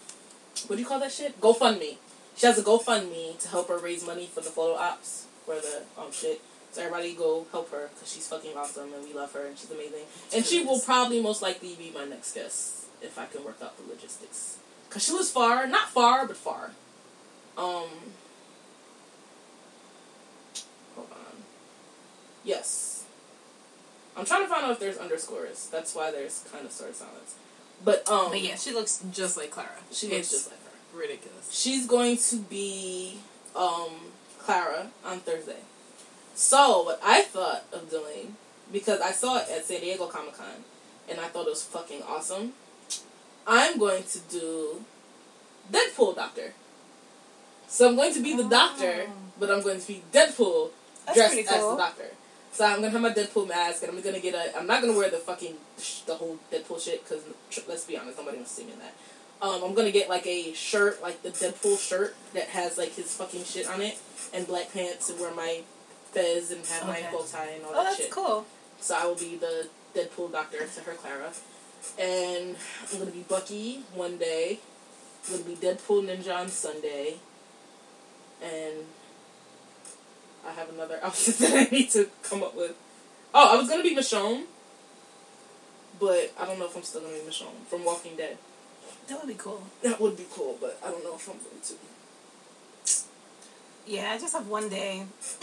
[0.67, 1.41] what do you call that shit?
[1.41, 1.97] GoFundMe.
[2.37, 5.83] She has a GoFundMe to help her raise money for the photo ops for the
[5.99, 6.41] um shit.
[6.75, 9.71] So everybody go help her because she's fucking awesome and we love her and she's
[9.71, 10.03] amazing.
[10.35, 13.77] And she will probably most likely be my next guest if I can work out
[13.77, 14.59] the logistics.
[14.91, 16.73] Cause she lives far, not far, but far.
[17.57, 17.87] Um.
[20.97, 21.37] Hold on.
[22.45, 23.05] Yes.
[24.17, 25.69] I'm trying to find out if there's underscores.
[25.71, 27.35] That's why there's kind of sort of silence.
[27.85, 29.69] But um, But yeah, she looks just like Clara.
[29.93, 30.99] she looks It's just like her.
[30.99, 31.51] ridiculous.
[31.53, 33.19] She's going to be
[33.55, 33.91] um,
[34.41, 35.59] Clara on Thursday.
[36.35, 38.37] So what I thought of doing
[38.73, 40.47] because I saw it at San Diego Comic Con
[41.09, 42.53] and I thought it was fucking awesome.
[43.47, 44.85] I'm going to do
[45.71, 46.55] Deadpool Doctor.
[47.69, 49.13] So I'm going to be the Doctor, Oh.
[49.39, 50.71] but I'm going to be Deadpool
[51.07, 52.05] That's dressed pretty as the Doctor.
[52.53, 54.57] So I'm gonna have my Deadpool mask, and I'm gonna get a.
[54.57, 57.25] I'm not gonna wear the fucking sh- the whole Deadpool shit because
[57.67, 58.95] let's be honest, nobody wants to see me in that.
[59.43, 63.13] Um, I'm gonna get like a shirt, like the Deadpool shirt that has like his
[63.17, 63.99] fucking shit on it,
[64.33, 65.63] and black pants, and wear my
[66.15, 67.09] fez and have my Okay.
[67.13, 68.11] bow tie and all Oh, that that's shit.
[68.11, 68.47] cool.
[68.81, 71.33] So I will be the Deadpool doctor to her Clara,
[71.99, 72.57] and
[72.93, 74.59] I'm gonna be Bucky one day.
[75.27, 77.15] I'm gonna be Deadpool Ninja on Sunday,
[78.43, 78.75] and
[80.47, 82.75] I have another outfit that I need to come up with.
[83.33, 84.45] Oh, I was gonna be Michonne,
[85.99, 88.37] but I don't know if I'm still gonna be Michonne from Walking Dead.
[89.09, 89.63] That would be cool.
[89.83, 91.75] That would be cool, but I don't know if I'm going to.
[93.87, 95.05] Yeah, I just have one day,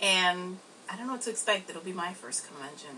[0.00, 0.58] and
[0.90, 1.68] I don't know what to expect.
[1.70, 2.96] It'll be my first convention.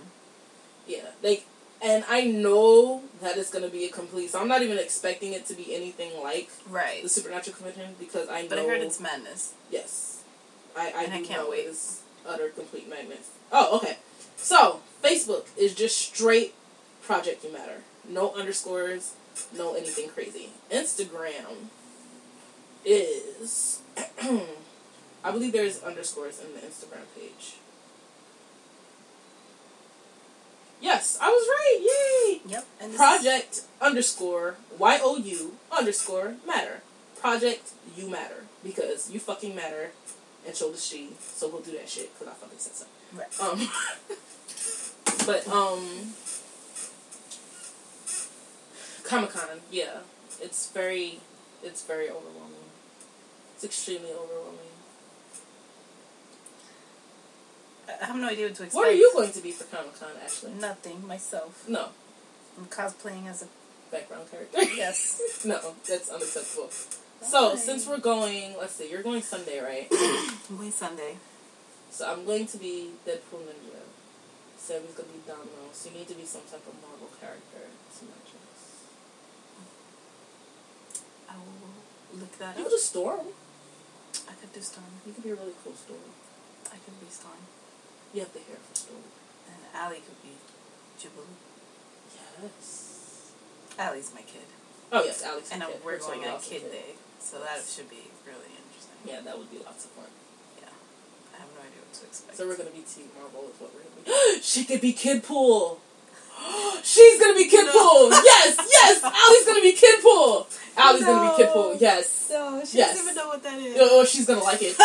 [0.86, 1.46] Yeah, like,
[1.82, 4.30] and I know that it's gonna be a complete.
[4.30, 7.02] So I'm not even expecting it to be anything like Right.
[7.02, 8.48] the Supernatural convention because I know.
[8.48, 9.54] But I heard it's madness.
[9.70, 10.22] Yes.
[10.76, 11.60] I, I, And I can't wait.
[11.60, 13.30] it is utter complete madness.
[13.50, 13.96] Oh, okay.
[14.36, 16.54] So, Facebook is just straight
[17.02, 17.82] Project You Matter.
[18.08, 19.14] No underscores,
[19.56, 20.50] no anything crazy.
[20.70, 21.68] Instagram
[22.84, 23.80] is.
[25.22, 27.54] I believe there's underscores in the Instagram page.
[30.80, 32.40] Yes, I was right.
[32.46, 32.50] Yay!
[32.50, 32.66] Yep.
[32.80, 36.80] And Project underscore Y O U underscore matter.
[37.20, 39.90] Project you matter because you fucking matter,
[40.46, 41.10] and so does she.
[41.20, 42.86] So we'll do that shit because I fucking said so.
[43.12, 43.40] Right.
[43.40, 43.68] Um,
[45.26, 46.14] but um,
[49.04, 49.98] Comic Con, yeah,
[50.40, 51.20] it's very,
[51.62, 52.70] it's very overwhelming.
[53.54, 54.69] It's extremely overwhelming.
[58.02, 58.74] I have no idea what to expect.
[58.74, 60.52] What are you going to be for Comic Con, Ashley?
[60.52, 61.06] Nothing.
[61.06, 61.68] Myself.
[61.68, 61.88] No,
[62.58, 63.48] I'm cosplaying as a
[63.90, 64.62] background character.
[64.76, 65.42] yes.
[65.44, 66.70] no, that's unacceptable.
[67.22, 69.86] So since we're going, let's see, you're going Sunday, right?
[70.50, 71.16] I'm going Sunday.
[71.90, 73.82] So I'm going to be Deadpool Ninja.
[74.56, 75.72] Sammy's gonna be Domino.
[75.72, 78.84] So you need to be some type of Marvel character to match us.
[81.28, 82.68] I will look that You up.
[82.68, 83.20] could just Storm.
[84.28, 84.86] I could do Storm.
[85.06, 86.12] You could be a really cool Storm.
[86.66, 87.40] I could be Storm.
[88.12, 89.02] You have the hair for Storm.
[89.46, 90.34] And Allie could be
[90.98, 91.38] Jubilee.
[92.42, 93.32] Yes.
[93.78, 94.46] Allie's my kid.
[94.92, 95.50] Oh yes, Alex.
[95.52, 95.76] And uh, kid.
[95.84, 96.72] we're Her going on Kid kid.
[96.72, 96.90] Day.
[97.20, 98.98] So that should be really interesting.
[99.06, 100.10] Yeah, that would be lots of fun.
[100.58, 100.68] Yeah,
[101.34, 102.36] I have no idea what to expect.
[102.36, 104.40] So we're gonna be Team Marvel is what we're gonna be.
[104.42, 105.78] she could be Kid Pool.
[106.82, 107.72] She's gonna be Kid No.
[107.72, 108.10] Pool.
[108.10, 109.02] Yes, yes.
[109.04, 110.48] Allie's gonna be Kid Pool.
[110.80, 111.52] Allie's gonna be Kid No.
[111.52, 111.76] Pool.
[111.78, 112.28] Yes.
[112.30, 112.90] No, she Yes.
[112.96, 113.76] doesn't even know what that is.
[113.80, 114.76] Oh, oh, she's gonna like it.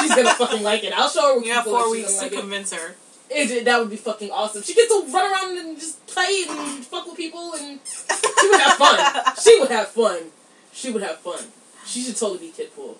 [0.00, 0.92] She's gonna fucking like it.
[0.98, 1.36] I'll show her.
[1.36, 1.84] What You have four like.
[1.84, 2.40] She's weeks gonna to like it.
[2.40, 2.94] convince her.
[3.30, 4.62] It, it- that would be fucking awesome.
[4.62, 8.60] She gets to run around and just play and fuck with people, and she would
[8.60, 9.34] have fun.
[9.42, 10.18] She would have fun.
[10.72, 11.40] She would have fun.
[11.86, 12.98] She should totally be Kid Pool.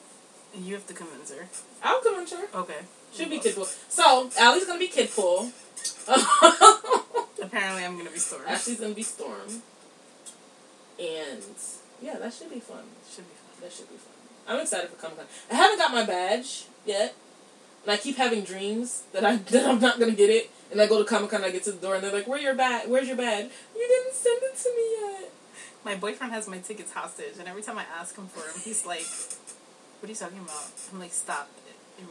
[0.57, 1.47] You have to convince her.
[1.83, 2.47] I'll convince her.
[2.55, 2.79] Okay.
[3.15, 3.67] She'll be Kid Pool.
[3.89, 5.51] So Allie's gonna be Kid Pool.
[7.43, 8.43] Apparently, I'm gonna be Storm.
[8.47, 9.63] Ashley's gonna be Storm.
[10.99, 11.43] And
[12.05, 12.85] yeah, that should be fun.
[13.09, 13.63] Should be fun.
[13.63, 14.13] That should be fun.
[14.47, 15.27] I'm excited for Comic Con.
[15.51, 17.15] I haven't got my badge yet,
[17.83, 20.51] and I keep having dreams that I that I'm not gonna get it.
[20.71, 22.39] And I go to Comic Con, I get to the door, and they're like, "Where
[22.39, 22.89] your badge?
[22.89, 23.49] Where's your badge?
[23.75, 25.33] You didn't send it to me yet."
[25.85, 28.85] My boyfriend has my tickets hostage, and every time I ask him for them, he's
[28.85, 29.07] like,
[30.01, 31.49] "What are you talking about?" I'm like, "Stop."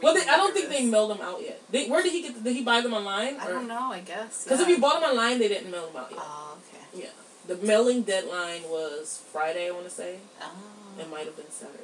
[0.02, 1.60] Well, they, I don't think they mailed them out yet.
[1.70, 2.42] They, where did he get?
[2.42, 3.36] Did he buy them online?
[3.36, 3.92] I don't know.
[3.92, 4.44] I guess.
[4.44, 4.64] Because yeah.
[4.64, 6.20] if you bought them online, they didn't mail them out yet.
[6.22, 7.04] Oh, okay.
[7.04, 7.10] yeah,
[7.46, 9.68] the mailing deadline was Friday.
[9.68, 10.52] I want to say Oh.
[10.98, 11.78] it might have been Saturday,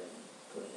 [0.55, 0.69] but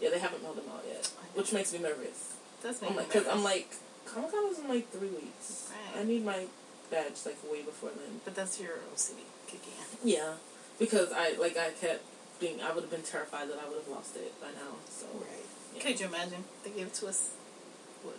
[0.00, 2.34] yeah, they haven't mailed them out yet, which makes me nervous.
[2.62, 3.74] Does make I'm me like, because I'm like,
[4.06, 5.70] Comic Con is in like three weeks.
[5.70, 6.00] Right.
[6.00, 6.46] I need my
[6.90, 8.20] badge like way before then.
[8.24, 9.72] But that's your OCD kicking
[10.02, 10.08] in.
[10.08, 10.32] Yeah,
[10.78, 12.02] because I like I kept
[12.40, 12.60] being.
[12.60, 14.76] I would have been terrified that I would have lost it by now.
[14.90, 15.06] So.
[15.20, 15.28] right.
[15.76, 15.82] Yeah.
[15.82, 16.44] Could you imagine?
[16.64, 17.30] They gave it to us.
[18.02, 18.14] What,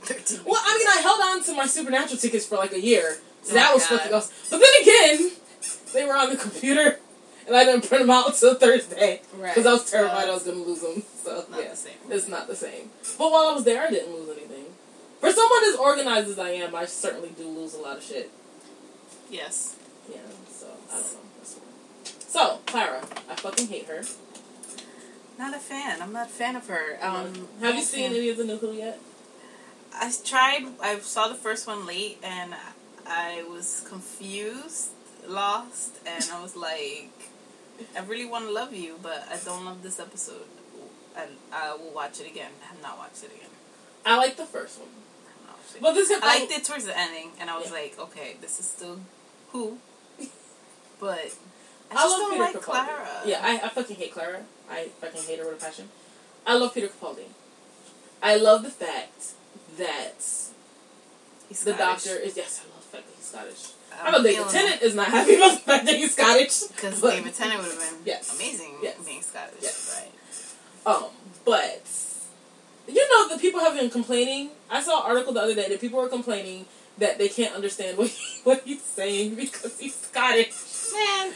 [0.45, 3.51] Well, I mean, I held on to my Supernatural tickets for like a year, so
[3.51, 3.99] Oh that was God.
[3.99, 4.33] fucking awesome.
[4.49, 5.31] But then again,
[5.93, 6.99] they were on the computer,
[7.47, 9.53] and I didn't print them out until Thursday Right.
[9.53, 11.03] because I was terrified So I was going to lose them.
[11.23, 11.93] So Not yeah, the same.
[12.09, 12.89] it's not the same.
[13.17, 14.65] But while I was there, I didn't lose anything.
[15.19, 18.31] For someone as organized as I am, I certainly do lose a lot of shit.
[19.29, 19.75] Yes.
[20.09, 20.17] Yeah,
[20.49, 21.19] so I don't know.
[22.27, 24.03] So Clara, I fucking hate her.
[25.37, 26.01] Not a fan.
[26.01, 26.97] I'm not a fan of her.
[27.01, 28.17] Um, Have you seen fan.
[28.17, 28.99] any of the new Who yet?
[29.93, 30.65] I tried.
[30.81, 32.53] I saw the first one late, and
[33.07, 34.89] I was confused,
[35.29, 37.11] lost, and I was like,
[37.95, 40.47] "I really want to love you, but I don't love this episode."
[41.15, 42.51] And I will watch it again.
[42.63, 43.49] I have not watched it again.
[44.05, 44.89] I like the first one,
[45.27, 45.81] I have not watched it.
[45.81, 47.73] but this I liked it towards the ending, and I was Yeah.
[47.81, 48.99] like, "Okay, this is still
[49.51, 49.79] who,"
[50.99, 51.31] but
[51.91, 52.61] I I love Peter like Capaldi.
[52.63, 53.21] Clara.
[53.25, 54.43] Yeah, I, I fucking hate Clara.
[54.69, 55.89] I fucking hate her with a passion.
[56.45, 57.25] I love Peter Capaldi.
[58.21, 59.33] I love the fact
[59.77, 60.15] that
[61.49, 62.03] He's the Scottish.
[62.03, 63.63] doctor is yes, I love the fact that he's Scottish.
[63.91, 66.63] I'm I know David Tennant is not happy about the fact that he's Scottish.
[66.67, 68.35] Because David Tennant would have been Yes.
[68.35, 68.97] amazing Yes.
[69.05, 69.59] being Scottish.
[69.61, 70.05] Yes.
[70.85, 70.95] Right.
[70.95, 71.05] Um,
[71.45, 71.81] but
[72.87, 74.49] you know the people have been complaining.
[74.69, 76.65] I saw an article the other day that people were complaining
[76.97, 80.53] that they can't understand what he, what he's saying because he's Scottish.
[80.93, 81.35] Man, And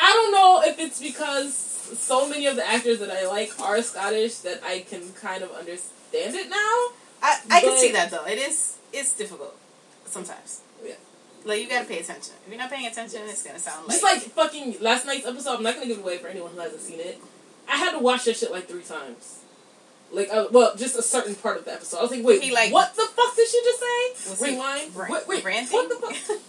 [0.00, 3.80] I don't know if it's because so many of the actors that I like are
[3.82, 6.56] Scottish that I can kind of understand it now.
[7.22, 8.24] I, I can see that though.
[8.24, 9.56] It is it's difficult
[10.06, 10.60] sometimes.
[11.48, 12.34] Like you gotta pay attention.
[12.44, 15.56] If you're not paying attention, it's gonna sound like Just like fucking last night's episode,
[15.56, 17.18] I'm not gonna give it away for anyone who hasn't seen it.
[17.68, 19.40] I had to watch that shit like three times.
[20.12, 21.98] Like, uh, well, just a certain part of the episode.
[21.98, 24.30] I was like, wait, He, like- what the fuck did she just say?
[24.30, 24.96] Was Rewind.
[24.96, 25.72] ran- wait, wait, ranting?
[25.78, 26.38] what the fuck?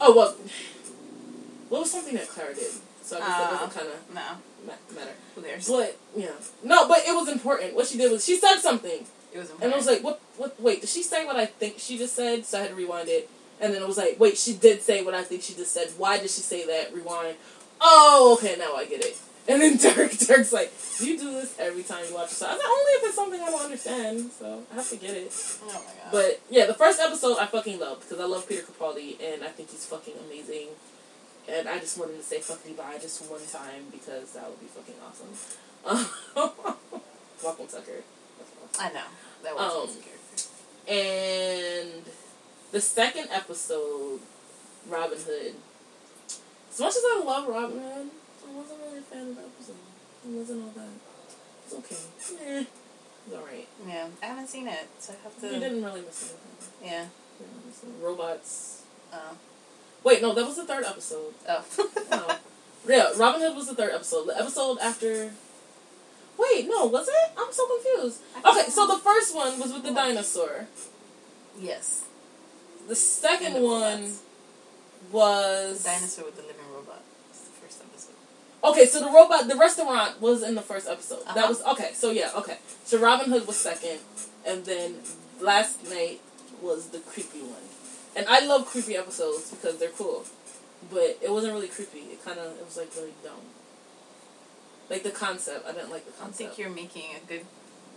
[0.00, 0.36] Oh well,
[1.70, 2.70] what was something that Clara did?
[3.02, 5.10] So I guess that Uh, doesn't kind of no, matter.
[5.34, 5.68] who cares?
[5.68, 6.32] But yeah,
[6.62, 7.74] no, but it was important.
[7.74, 9.62] What she did was she said something, It was important.
[9.64, 10.20] and I was like, what?
[10.36, 10.60] What?
[10.60, 12.44] Wait, did she say what I think she just said?
[12.44, 13.30] So I had to rewind it,
[13.60, 15.88] and then it was like, wait, she did say what I think she just said.
[15.98, 16.94] Why did she say that?
[16.94, 17.36] Rewind.
[17.80, 19.18] Oh, okay, now I get it.
[19.48, 22.46] And then Dirk, Dirk's like, you do this every time you watch a show?
[22.46, 25.10] I was like, only if it's something I don't understand, so I have to get
[25.16, 25.30] it.
[25.62, 26.12] oh my god.
[26.12, 29.48] But yeah, the first episode I fucking loved because I love Peter Capaldi and I
[29.48, 30.68] think he's fucking amazing.
[31.48, 34.66] And I just wanted to say fucking bye just one time because that would be
[34.66, 35.30] fucking awesome.
[37.44, 38.02] Malcolm Tucker.
[38.80, 39.00] I know
[39.44, 40.48] that was Um, character.
[40.88, 42.02] And
[42.76, 44.20] the second episode,
[44.86, 45.54] Robin Hood.
[46.70, 48.10] As much as I love Robin Hood,
[48.46, 49.76] I wasn't really a fan of the episode.
[50.26, 50.88] It wasn't all that.
[51.64, 51.96] It's okay.
[52.44, 52.64] Eh.
[53.26, 53.66] It's alright.
[53.88, 55.54] Yeah, I haven't seen it, so I have to.
[55.54, 56.86] You didn't really miss anything.
[56.86, 57.04] Yeah.
[57.40, 58.02] You didn't miss anything.
[58.02, 58.82] Robots.
[59.10, 59.38] Oh.
[60.04, 61.32] Wait, no, that was the third episode.
[61.48, 61.64] Oh.
[62.10, 62.36] No.
[62.94, 64.26] Yeah, Robin Hood was the third episode.
[64.26, 65.30] The episode after.
[66.38, 67.32] Wait, no, was it?
[67.38, 68.20] I'm so confused.
[68.44, 70.66] Okay, so the first one was with the dinosaur.
[71.58, 72.02] Yes.
[72.88, 74.12] The second one
[75.12, 77.02] was dinosaur with the living robot.
[77.30, 78.14] It's the first episode.
[78.64, 81.24] Okay, so the robot, the restaurant was in the first episode.
[81.26, 81.48] That Uh-huh.
[81.48, 81.90] was okay.
[81.94, 82.58] So yeah, okay.
[82.84, 83.98] So Robin Hood was second,
[84.46, 84.96] and then
[85.40, 86.20] last night
[86.62, 87.62] was the creepy one.
[88.16, 90.24] And I love creepy episodes because they're cool,
[90.90, 91.98] but it wasn't really creepy.
[92.14, 93.42] It kind of it was like really dumb.
[94.88, 96.34] Like the concept, I didn't like the concept.
[96.34, 97.44] I think you're making a good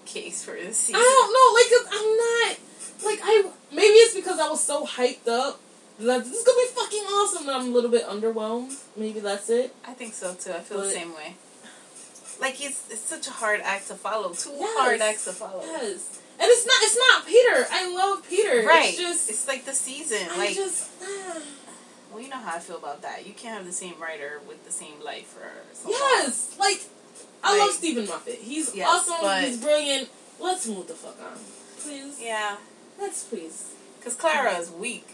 [0.05, 0.99] case for this season.
[0.99, 2.57] I don't know, like, cause I'm not,
[3.03, 5.59] like, I, maybe it's because I was so hyped up,
[5.99, 8.73] that this is gonna be fucking awesome, that I'm a little bit underwhelmed.
[8.95, 9.75] Maybe that's it.
[9.85, 10.51] I think so too.
[10.51, 11.35] I feel the same way.
[12.39, 14.31] Like it's it's such a hard act to follow.
[14.33, 14.77] Two Yes.
[14.79, 15.61] hard acts to follow.
[15.61, 16.21] Yes.
[16.41, 17.67] And it's not, it's not Peter.
[17.69, 18.65] I love Peter.
[18.65, 18.89] Right.
[18.91, 20.25] It's just, it's like the season.
[20.31, 21.41] I like just, ah.
[22.13, 23.27] well, you know how I feel about that.
[23.27, 26.55] You can't have the same writer with the same life for so yes.
[26.57, 26.79] Like,
[27.43, 28.35] I Like- love Steven Moffat.
[28.35, 29.15] He's Yes, awesome.
[29.19, 30.07] but- He's brilliant.
[30.39, 31.37] Let's move the fuck on.
[31.81, 32.21] Please.
[32.21, 32.55] Yeah,
[32.99, 33.73] Let's please.
[33.99, 35.07] because Clara is weak.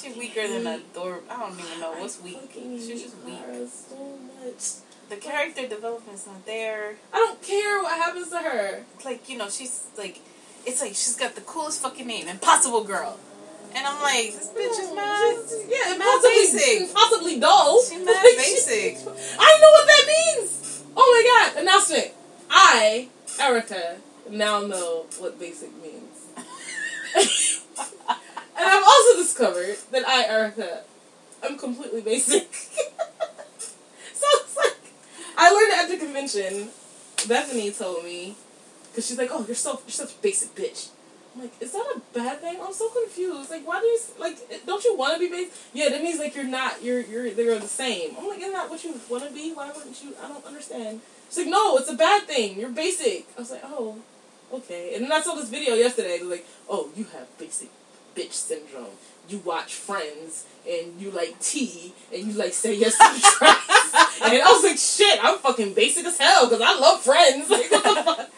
[0.00, 1.20] She's weaker than a door.
[1.30, 2.50] I don't even know what's weak.
[2.52, 3.38] She's just weak.
[3.70, 4.64] So much.
[5.08, 6.96] The character development's not there.
[7.12, 8.84] I don't care what happens to her.
[9.04, 10.20] Like you know she's like,
[10.66, 13.18] it's like she's got the coolest fucking name, Impossible Girl,
[13.74, 15.36] and I'm like, this bitch is mad.
[15.48, 16.80] She's- Yeah, mad basic.
[16.88, 17.82] impossibly dull.
[17.82, 18.96] She's mad Like, basic.
[19.38, 20.82] I know what that means.
[20.94, 21.62] Oh my god!
[21.62, 22.08] Announcement.
[22.50, 23.08] I,
[23.40, 23.96] Erica,
[24.30, 26.07] now know what basic means.
[27.16, 30.52] and I've also discovered that I,
[31.44, 32.52] I'm completely basic.
[32.54, 34.76] so it's like,
[35.36, 36.70] I learned at the convention.
[37.26, 38.36] Bethany told me,
[38.98, 40.90] because she's like, "Oh, you're so you're such a basic bitch."
[41.34, 43.50] I'm like, "Is that a bad thing?" I'm so confused.
[43.50, 44.66] Like, why do you like?
[44.66, 45.52] Don't you want to be basic?
[45.72, 46.82] Yeah, that means like you're not.
[46.82, 48.16] You're you're they're the same.
[48.18, 49.52] I'm like, isn't that what you want to be?
[49.52, 50.14] Why wouldn't you?
[50.22, 51.00] I don't understand.
[51.28, 52.58] She's like, no, it's a bad thing.
[52.58, 53.26] You're basic.
[53.36, 53.98] I was like, oh,
[54.52, 54.94] okay.
[54.94, 56.16] And then I saw this video yesterday.
[56.16, 57.70] It was like, oh, you have basic
[58.14, 58.96] bitch syndrome.
[59.28, 64.20] You watch Friends and you like tea and you like say yes to dress.
[64.22, 67.50] and I was like, shit, I'm fucking basic as hell because I love Friends.
[67.50, 68.30] Like, what the fuck?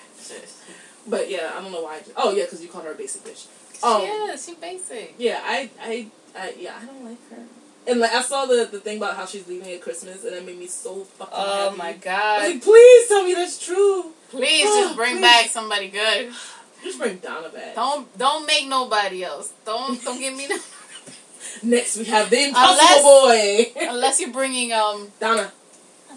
[1.06, 1.96] But yeah, I don't know why.
[1.96, 3.46] I just, oh yeah, because you called her a basic bitch.
[3.82, 5.14] Um, yeah, she basic.
[5.18, 6.06] Yeah, I, I,
[6.36, 7.42] I, yeah, I don't like her.
[7.90, 10.44] And like I saw the the thing about how she's leaving at Christmas, and it
[10.46, 11.76] made me so fucking Oh happy.
[11.76, 12.42] my I was god!
[12.44, 14.12] like, please tell me that's true.
[14.30, 15.22] Please Oh, just bring please.
[15.22, 16.32] back somebody good.
[16.84, 17.74] Just bring Donna back.
[17.74, 19.52] Don't don't make nobody else.
[19.66, 20.56] Don't don't give me no.
[21.62, 23.72] Next, we have the Impossible Boy.
[23.76, 25.50] Unless you're bringing um Donna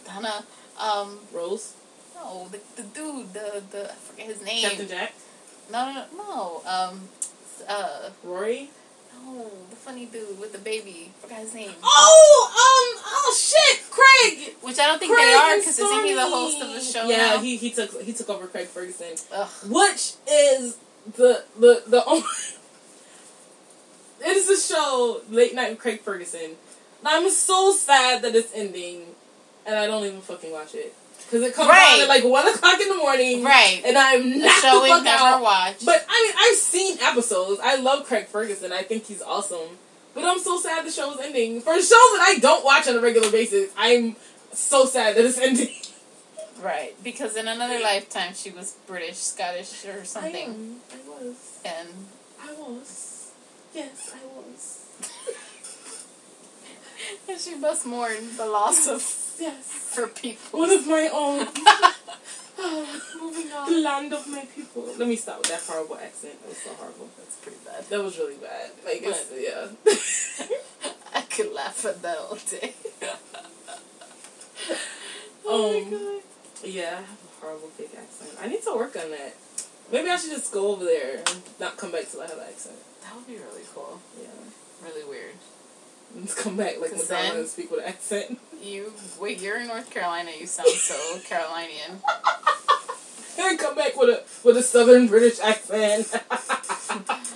[0.06, 0.46] Donna
[0.80, 1.74] um Rose,
[2.16, 4.62] no the, the dude the the I forget his name.
[4.70, 5.14] Captain Jack,
[5.72, 7.02] No no no no um
[7.68, 8.70] uh Rory.
[9.26, 11.12] No the funny dude with the baby.
[11.20, 11.72] Forgot his name.
[11.84, 14.56] Oh, um, oh shit, Craig.
[14.62, 16.82] Which I don't think Craig they are and because isn't he the host of the
[16.82, 17.40] show Yeah, now?
[17.40, 19.50] he he took he took over Craig Ferguson, Ugh.
[19.70, 20.78] which is
[21.16, 22.24] the the the only.
[24.26, 26.52] It is the show Late Night with Craig Ferguson.
[27.06, 29.02] I'm so sad that it's ending,
[29.66, 30.96] and I don't even fucking watch it
[31.26, 31.96] because it comes Right.
[31.96, 33.82] on at like one o'clock in the morning, Right.
[33.86, 35.42] And I'm not show the fuck never out.
[35.42, 35.86] watched.
[35.86, 37.60] But I mean, I've seen episodes.
[37.64, 38.72] I love Craig Ferguson.
[38.72, 39.78] I think he's awesome.
[40.14, 41.62] But I'm so sad the show's ending.
[41.62, 44.16] For a show that I don't watch on a regular basis, I'm
[44.52, 45.70] so sad that it's ending.
[46.62, 50.76] right because in another lifetime she was British, Scottish, or I something, am.
[50.92, 51.36] I was.
[51.66, 51.90] and
[52.42, 53.32] I was.
[53.74, 54.80] Yes, I was.
[57.28, 59.02] and she must mourn the loss of
[59.44, 59.96] Yes.
[59.96, 60.60] her people.
[60.60, 61.40] One of my own.
[63.22, 63.70] Moving on.
[63.72, 64.84] the land of my people.
[64.98, 66.40] Let me start with that horrible accent.
[66.42, 67.10] That was so horrible.
[67.18, 67.84] That's pretty bad.
[67.90, 68.72] That was really bad.
[68.86, 69.68] Like, it's, yeah.
[71.20, 72.74] I could laugh at that all day.
[75.46, 76.22] oh Um, my god.
[76.64, 78.32] Yeah, I have a horrible fake accent.
[78.42, 79.34] I need to work on that.
[79.92, 82.46] Maybe I should just go over there and not come back till I have an
[82.48, 82.78] accent.
[83.04, 84.00] That would be really cool.
[84.22, 84.88] Yeah.
[84.88, 85.36] Really weird.
[86.22, 88.40] Just come back like Madonna and speak with an accent.
[88.62, 89.42] You wait.
[89.42, 90.32] You're in North Carolina.
[90.40, 92.02] You sound so Carolinian.
[93.40, 96.14] And come back with a with a southern British accent.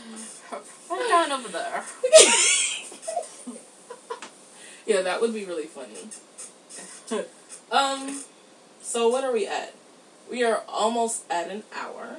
[0.89, 1.83] Right down over there.
[4.87, 6.09] yeah, that would be really funny.
[7.71, 8.23] um,
[8.81, 9.75] so what are we at?
[10.31, 12.17] We are almost at an hour,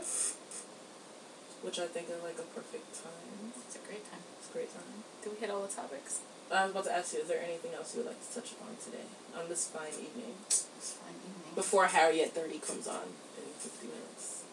[1.63, 3.53] which I think is like a perfect time.
[3.67, 4.21] It's a great time.
[4.39, 5.05] It's a great time.
[5.23, 6.21] Did we hit all the topics?
[6.53, 8.53] I was about to ask you, is there anything else you would like to touch
[8.53, 9.05] upon today
[9.37, 10.65] on this fine evening It's
[10.97, 11.55] fine evening.
[11.55, 13.05] before Harry at thirty comes on
[13.37, 14.45] in fifty minutes?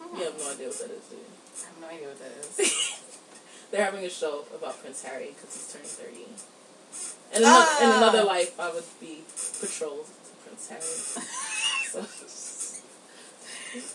[0.00, 0.16] Hmm.
[0.18, 1.30] You have no idea what that is, do you?
[1.30, 2.98] I have no idea what that is.
[3.70, 6.28] They're having a show about Prince Harry because he's turning 30.
[7.32, 7.96] In, another, in Ah.
[7.98, 9.22] another life, I would be
[9.62, 10.82] betrothed to Prince Harry.
[11.92, 12.00] So,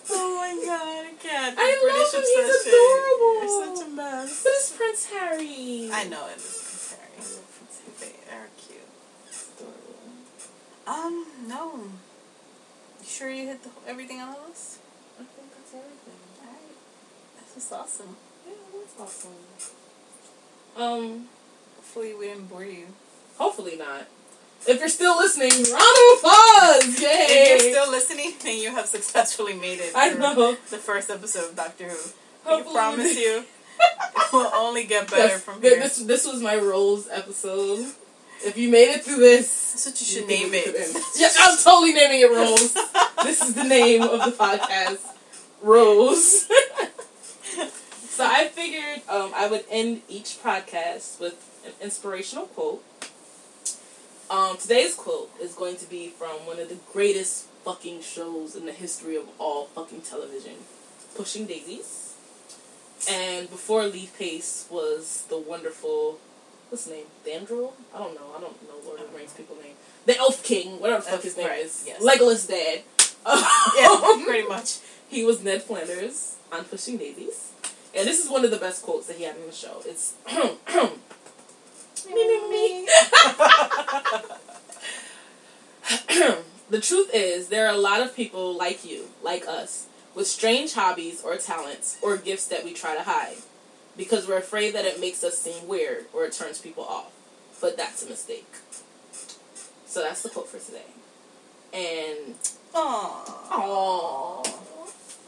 [0.10, 1.56] Oh my god, I can't.
[1.58, 3.34] I love him, he's adorable.
[3.42, 4.42] You're such a mess.
[4.44, 5.90] but it's Prince Harry.
[5.94, 7.18] I know it is Prince I Harry.
[7.38, 7.94] love Prince Harry.
[8.02, 8.90] They are cute.
[9.58, 10.14] Adorable.
[10.88, 11.74] Um, no.
[13.02, 14.80] You sure you hit the, everything on the list?
[15.20, 16.20] I think that's everything.
[16.42, 17.56] Alright.
[17.56, 18.16] This is awesome.
[18.48, 19.32] Yeah, that's awesome.
[20.82, 21.28] Um,
[21.76, 22.88] Hopefully we didn't bore you.
[23.38, 24.08] hopefully not.
[24.68, 27.02] If you're still listening, round of applause!
[27.02, 27.08] Yay!
[27.10, 30.54] If you're still listening, then you have successfully made it I know.
[30.70, 31.98] the first episode of Doctor Who.
[32.44, 33.44] Hopefully we promise you-
[33.80, 35.80] it will only get better Yes, from here.
[35.80, 37.86] This this was my Rose episode.
[38.46, 40.76] If you made it through this, That's what you should name it.
[41.18, 42.74] Yeah, I'm totally naming it Rose.
[43.24, 45.00] this is the name of the podcast,
[45.62, 46.48] Rose.
[48.10, 51.36] so I figured um, I would end each podcast with
[51.66, 52.84] an inspirational quote.
[54.30, 58.66] Um, today's quote is going to be from one of the greatest fucking shows in
[58.66, 60.54] the history of all fucking television,
[61.16, 62.14] Pushing Daisies.
[63.10, 66.20] And before Lee Pace was the wonderful,
[66.70, 67.06] what's his name?
[67.26, 67.74] Dandrel?
[67.94, 68.32] I don't know.
[68.36, 69.76] I don't know Lord of the Rings people name.
[70.06, 71.84] The Elf King, whatever the fuck his name right, is.
[71.86, 72.02] yes.
[72.04, 72.84] Legolas dad.
[73.78, 74.80] yeah, pretty much.
[75.10, 77.52] He was Ned Flanders on Pushing Daisies.
[77.96, 79.82] And this is one of the best quotes that he had in the show.
[79.86, 80.16] It's
[82.08, 82.86] me, me, me.
[86.70, 90.74] the truth is, there are a lot of people like you, like us, with strange
[90.74, 93.38] hobbies or talents or gifts that we try to hide
[93.98, 97.12] because we're afraid that it makes us seem weird or it turns people off.
[97.60, 98.48] But that's a mistake.
[99.88, 100.82] So that's the quote for today.
[101.74, 102.36] And
[102.74, 103.26] Aww.
[103.50, 104.54] Aww.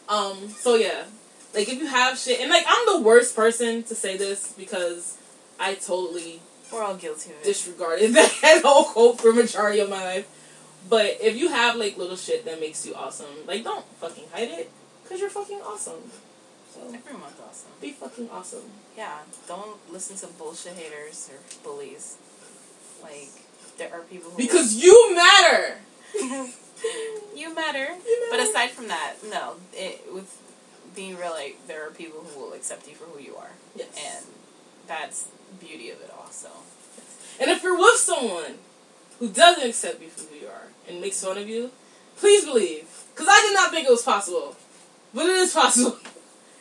[0.07, 1.05] Um, so yeah.
[1.53, 5.17] Like if you have shit and like I'm the worst person to say this because
[5.59, 6.41] I totally
[6.71, 10.27] We're all guilty disregarded that whole quote for majority of my life.
[10.87, 14.49] But if you have like little shit that makes you awesome, like don't fucking hide
[14.49, 14.69] it
[15.03, 16.11] because you're fucking awesome.
[16.73, 17.71] So Everyone's awesome.
[17.81, 18.61] be fucking awesome.
[18.97, 22.17] Yeah, don't listen to bullshit haters or bullies.
[23.01, 23.29] Like,
[23.77, 24.37] there are people who.
[24.37, 25.77] Because you matter.
[27.35, 27.87] you matter.
[28.05, 29.55] You But aside from that, no.
[29.73, 30.29] It, with
[30.95, 33.51] being real, like, there are people who will accept you for who you are.
[33.75, 33.87] yes.
[33.97, 34.25] And
[34.87, 35.23] that's
[35.59, 36.49] the beauty of it all, so.
[37.39, 38.55] And if you're with someone
[39.19, 41.71] who doesn't accept you for who you are and makes fun of you,
[42.17, 42.87] please believe.
[43.13, 44.55] Because I did not think it was possible.
[45.13, 45.97] But it is possible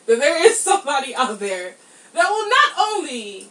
[0.09, 1.75] that there is somebody out there
[2.13, 3.47] that will not only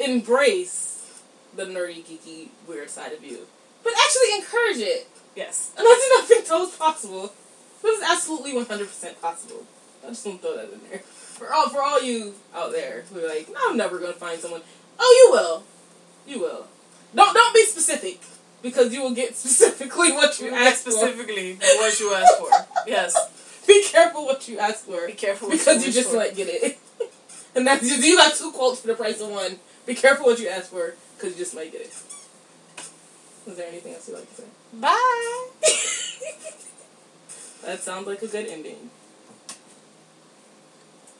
[0.00, 1.22] embrace
[1.54, 3.46] the nerdy, geeky, weird side of you,
[3.84, 5.06] but actually encourage it.
[5.36, 5.72] Yes.
[5.76, 7.32] And I did not think that was possible.
[7.82, 9.64] But it's absolutely 100% possible.
[10.04, 10.98] I just want to throw that in there.
[10.98, 14.40] For all, for all you out there who are like, I'm never going to find
[14.40, 14.62] someone.
[14.98, 15.62] Oh, you will.
[16.26, 16.66] You will.
[17.14, 18.18] Don't don't be specific
[18.62, 20.90] because you will get specifically what you You ask for.
[20.90, 22.50] specifically what you ask for.
[22.86, 23.14] Yes.
[23.68, 26.16] Be careful what you ask for Be careful what because you you just for.
[26.16, 26.78] might get it.
[27.54, 29.58] and that's you, you got two quotes for the price of one.
[29.86, 31.92] Be careful what you ask for because you just might get it.
[33.46, 34.48] Is there anything else you'd like to say?
[34.74, 35.48] Bye.
[37.64, 38.88] That sounds like a good ending.